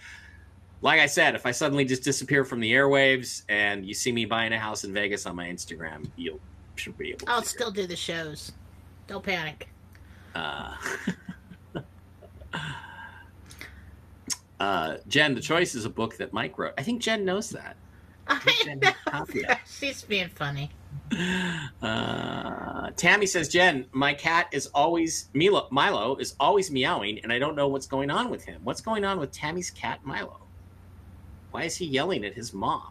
[0.84, 4.26] Like I said, if I suddenly just disappear from the airwaves and you see me
[4.26, 6.38] buying a house in Vegas on my Instagram, you
[6.76, 7.20] should be able.
[7.20, 8.52] to I'll still do the shows.
[9.06, 9.70] Don't panic.
[10.34, 10.74] Uh,
[14.60, 16.74] uh, Jen, The Choice is a book that Mike wrote.
[16.76, 17.76] I think Jen knows that.
[18.62, 19.56] Jen has a copy of.
[19.66, 20.70] She's being funny.
[21.80, 25.66] Uh, Tammy says, Jen, my cat is always Milo.
[25.70, 28.60] Milo is always meowing, and I don't know what's going on with him.
[28.64, 30.40] What's going on with Tammy's cat, Milo?
[31.54, 32.82] Why is he yelling at his mom?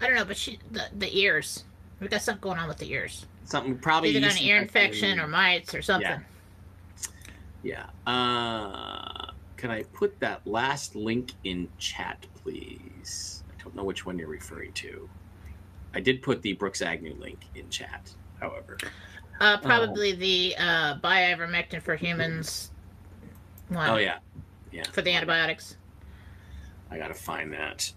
[0.00, 1.64] I don't know, but she the, the ears.
[1.98, 3.26] We got something going on with the ears.
[3.42, 6.20] Something probably Either got an ear infection or mites or something.
[7.64, 7.86] Yeah.
[8.06, 13.42] Uh, can I put that last link in chat, please?
[13.50, 15.10] I don't know which one you're referring to.
[15.94, 18.08] I did put the Brooks Agnew link in chat,
[18.38, 18.78] however.
[19.40, 22.70] Uh, probably the uh, bioivermectin for humans
[23.72, 24.18] one Oh yeah,
[24.72, 24.84] yeah.
[24.92, 25.76] for the antibiotics.
[26.90, 27.92] I gotta find that.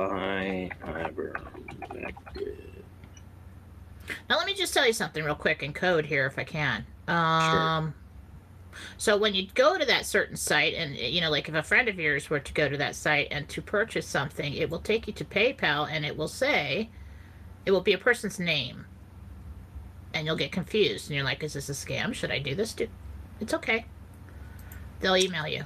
[0.00, 1.40] Ivermectin.
[4.28, 6.84] Now let me just tell you something real quick in code here, if I can.
[7.06, 7.94] Um,
[8.96, 11.88] so when you go to that certain site, and you know, like if a friend
[11.88, 15.06] of yours were to go to that site and to purchase something, it will take
[15.06, 16.90] you to PayPal, and it will say,
[17.66, 18.86] it will be a person's name,
[20.14, 22.14] and you'll get confused, and you're like, "Is this a scam?
[22.14, 22.88] Should I do this?" Do
[23.40, 23.86] it's okay.
[25.00, 25.64] They'll email you.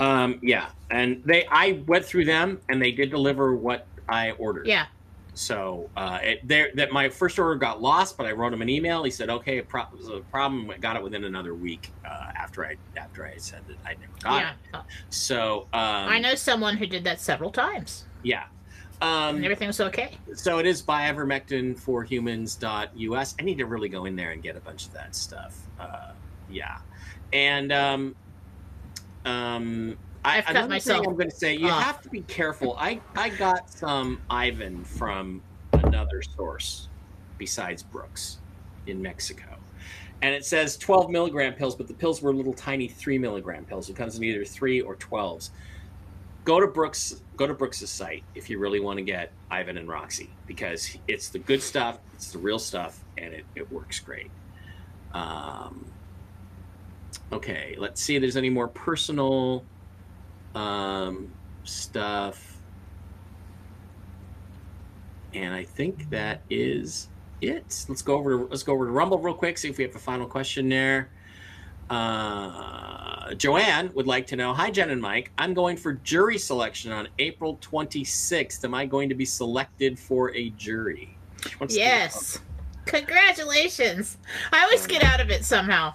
[0.00, 4.66] Um, yeah, and they I went through them and they did deliver what I ordered.
[4.66, 4.86] Yeah,
[5.34, 8.68] So uh, it, there, that my first order got lost, but I wrote him an
[8.68, 9.02] email.
[9.04, 10.70] He said, "Okay, it pro- was a problem.
[10.70, 14.12] I got it within another week uh, after I after I said that I never
[14.22, 14.40] got
[14.72, 14.80] yeah.
[14.80, 18.44] it." So um, I know someone who did that several times, Yeah.
[19.02, 20.16] and Um, everything was okay.
[20.34, 23.34] so it is bioivermectin for humans.us.
[23.38, 25.56] I need to really go in there and get a bunch of that stuff.
[25.78, 26.12] Uh,
[26.50, 26.78] yeah.
[27.32, 28.16] And um,
[29.28, 31.82] um, I, I've another myself thing I'm going to say, you off.
[31.82, 32.76] have to be careful.
[32.78, 35.42] I, I got some Ivan from
[35.72, 36.88] another source
[37.38, 38.38] besides Brooks
[38.86, 39.44] in Mexico.
[40.20, 43.88] And it says 12 milligram pills, but the pills were little tiny three milligram pills.
[43.88, 45.50] It comes in either three or 12s.
[46.44, 47.22] Go to Brooks.
[47.36, 51.28] Go to Brooks's site if you really want to get Ivan and Roxy because it's
[51.28, 51.98] the good stuff.
[52.14, 54.30] It's the real stuff, and it, it works great.
[55.12, 55.84] Um,
[57.32, 59.64] okay, let's see if there's any more personal
[60.54, 61.30] um,
[61.64, 62.60] stuff.
[65.34, 67.08] And I think that is
[67.40, 67.84] it.
[67.88, 68.36] Let's go over.
[68.36, 69.58] Let's go over to Rumble real quick.
[69.58, 71.10] See if we have a final question there.
[71.90, 74.52] Uh, Joanne would like to know.
[74.52, 75.30] Hi, Jen and Mike.
[75.38, 78.64] I'm going for jury selection on April 26th.
[78.64, 81.16] Am I going to be selected for a jury?
[81.60, 81.66] To.
[81.68, 82.40] Yes.
[82.86, 84.16] Congratulations.
[84.52, 85.94] I always get out of it somehow.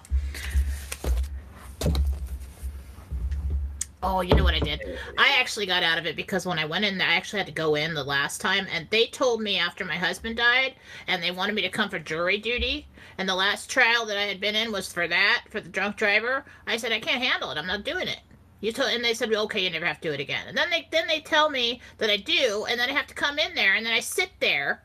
[4.06, 4.98] Oh, you know what I did?
[5.16, 7.52] I actually got out of it because when I went in I actually had to
[7.52, 10.74] go in the last time, and they told me after my husband died,
[11.06, 12.86] and they wanted me to come for jury duty.
[13.16, 15.96] And the last trial that I had been in was for that, for the drunk
[15.96, 16.44] driver.
[16.66, 17.56] I said I can't handle it.
[17.56, 18.20] I'm not doing it.
[18.60, 20.48] You told, and they said, okay, you never have to do it again.
[20.48, 23.14] And then they then they tell me that I do, and then I have to
[23.14, 24.82] come in there, and then I sit there,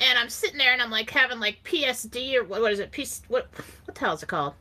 [0.00, 2.90] and I'm sitting there, and I'm like having like PSD or what, what is it?
[2.90, 3.48] P, what
[3.84, 4.54] what the hell is it called?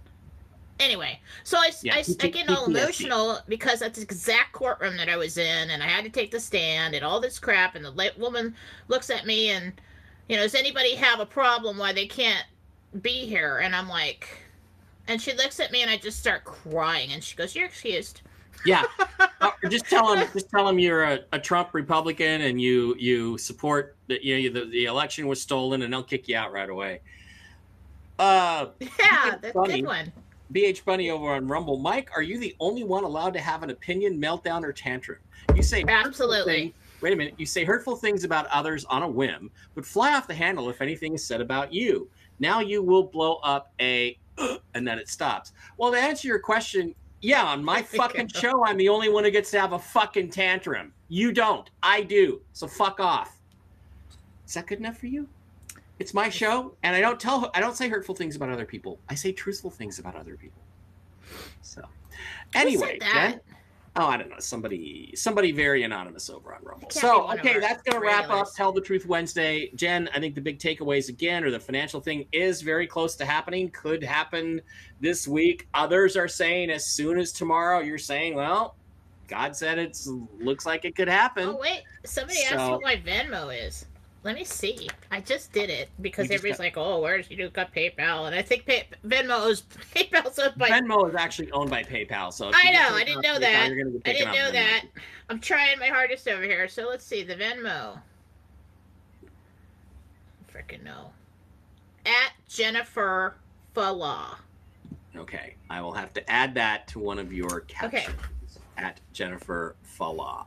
[0.81, 5.09] Anyway, so I, Yeah, I, I get all emotional because that's the exact courtroom that
[5.09, 7.75] I was in, and I had to take the stand and all this crap.
[7.75, 8.55] And the woman
[8.87, 9.79] looks at me and,
[10.27, 12.45] you know, does anybody have a problem why they can't
[13.01, 13.59] be here?
[13.59, 14.27] And I'm like,
[15.07, 17.11] and she looks at me and I just start crying.
[17.13, 18.21] And she goes, "You're excused."
[18.65, 18.83] Yeah,
[19.41, 20.27] Uh, just tell him.
[20.33, 24.23] Just tell him you're a, a Trump Republican and you you support that.
[24.23, 27.01] You know the, the election was stolen, and they'll kick you out right away.
[28.19, 30.11] Uh, Yeah, that's a good one.
[30.51, 31.77] BH Bunny over on Rumble.
[31.77, 35.19] Mike, are you the only one allowed to have an opinion, meltdown, or tantrum?
[35.55, 36.53] You say Absolutely.
[36.53, 37.33] thing- Wait a minute.
[37.37, 40.81] You say hurtful things about others on a whim, but fly off the handle if
[40.81, 42.07] anything is said about you.
[42.39, 44.17] Now you will blow up a
[44.75, 45.51] and then it stops.
[45.77, 49.31] Well, to answer your question, yeah, on my fucking show, I'm the only one who
[49.31, 50.93] gets to have a fucking tantrum.
[51.09, 51.69] You don't.
[51.81, 52.41] I do.
[52.53, 53.35] So fuck off.
[54.47, 55.27] Is that good enough for you?
[56.01, 57.51] It's my show, and I don't tell.
[57.53, 58.97] I don't say hurtful things about other people.
[59.07, 60.63] I say truthful things about other people.
[61.61, 61.83] So,
[62.55, 62.97] anyway?
[63.13, 63.39] Jen-
[63.95, 64.39] oh, I don't know.
[64.39, 66.87] Somebody, somebody very anonymous over on Rumble.
[66.87, 68.47] It can't be So, okay, that's gonna wrap up.
[68.55, 70.09] Tell the truth Wednesday, Jen.
[70.11, 73.69] I think the big takeaways again, or the financial thing, is very close to happening.
[73.69, 74.59] Could happen
[75.01, 75.67] this week.
[75.75, 77.81] Others are saying as soon as tomorrow.
[77.81, 78.75] You're saying, well,
[79.27, 79.95] God said it
[80.39, 81.49] looks like it could happen.
[81.49, 83.85] Oh wait, somebody asked what my Venmo is.
[84.23, 84.87] Let me see.
[85.09, 88.35] I just did it because just everybody's got- like, "Oh, where's you got PayPal?" And
[88.35, 89.61] I think pay- Venmo is
[89.95, 90.69] PayPal's owned by.
[90.69, 93.17] Venmo is actually owned by PayPal, so if I you get know, taken I didn't
[93.17, 93.67] off know PayPal, that.
[93.69, 94.63] you're gonna get I taken didn't off know Venmo.
[94.63, 94.85] that.
[95.29, 96.67] I'm trying my hardest over here.
[96.67, 97.99] So let's see the Venmo.
[100.53, 101.11] Freaking no.
[102.05, 103.35] At Jennifer
[103.73, 104.37] Fala.
[105.15, 108.13] Okay, I will have to add that to one of your captions Okay.
[108.77, 110.45] at Jennifer Fala.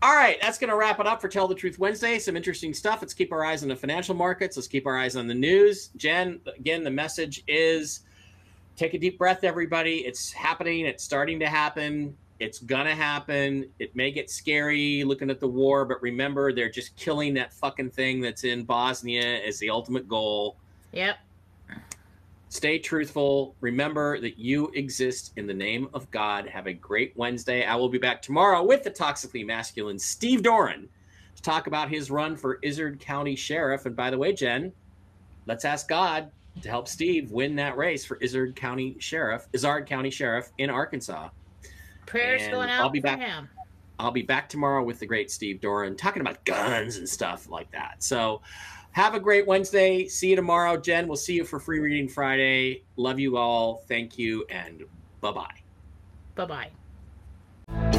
[0.00, 2.20] All right, that's going to wrap it up for Tell the Truth Wednesday.
[2.20, 3.02] Some interesting stuff.
[3.02, 4.56] Let's keep our eyes on the financial markets.
[4.56, 5.88] Let's keep our eyes on the news.
[5.96, 8.02] Jen, again, the message is
[8.76, 10.06] take a deep breath, everybody.
[10.06, 10.86] It's happening.
[10.86, 12.16] It's starting to happen.
[12.38, 13.68] It's going to happen.
[13.80, 17.90] It may get scary looking at the war, but remember, they're just killing that fucking
[17.90, 20.56] thing that's in Bosnia as the ultimate goal.
[20.92, 21.16] Yep.
[22.50, 23.54] Stay truthful.
[23.60, 26.46] Remember that you exist in the name of God.
[26.48, 27.64] Have a great Wednesday.
[27.64, 30.88] I will be back tomorrow with the toxically masculine Steve Doran
[31.36, 33.84] to talk about his run for Izard County Sheriff.
[33.84, 34.72] And by the way, Jen,
[35.46, 36.30] let's ask God
[36.62, 41.28] to help Steve win that race for Izard County Sheriff, Izard County Sheriff in Arkansas.
[42.06, 43.20] Prayers And going I'll out be for back.
[43.20, 43.48] him.
[43.98, 47.70] I'll be back tomorrow with the great Steve Doran talking about guns and stuff like
[47.72, 47.96] that.
[48.02, 48.40] So
[48.98, 50.08] have a great Wednesday.
[50.08, 50.76] See you tomorrow.
[50.76, 52.82] Jen, we'll see you for Free Reading Friday.
[52.96, 53.84] Love you all.
[53.86, 54.82] Thank you, and
[55.20, 55.54] bye bye.
[56.34, 56.68] Bye
[57.68, 57.97] bye.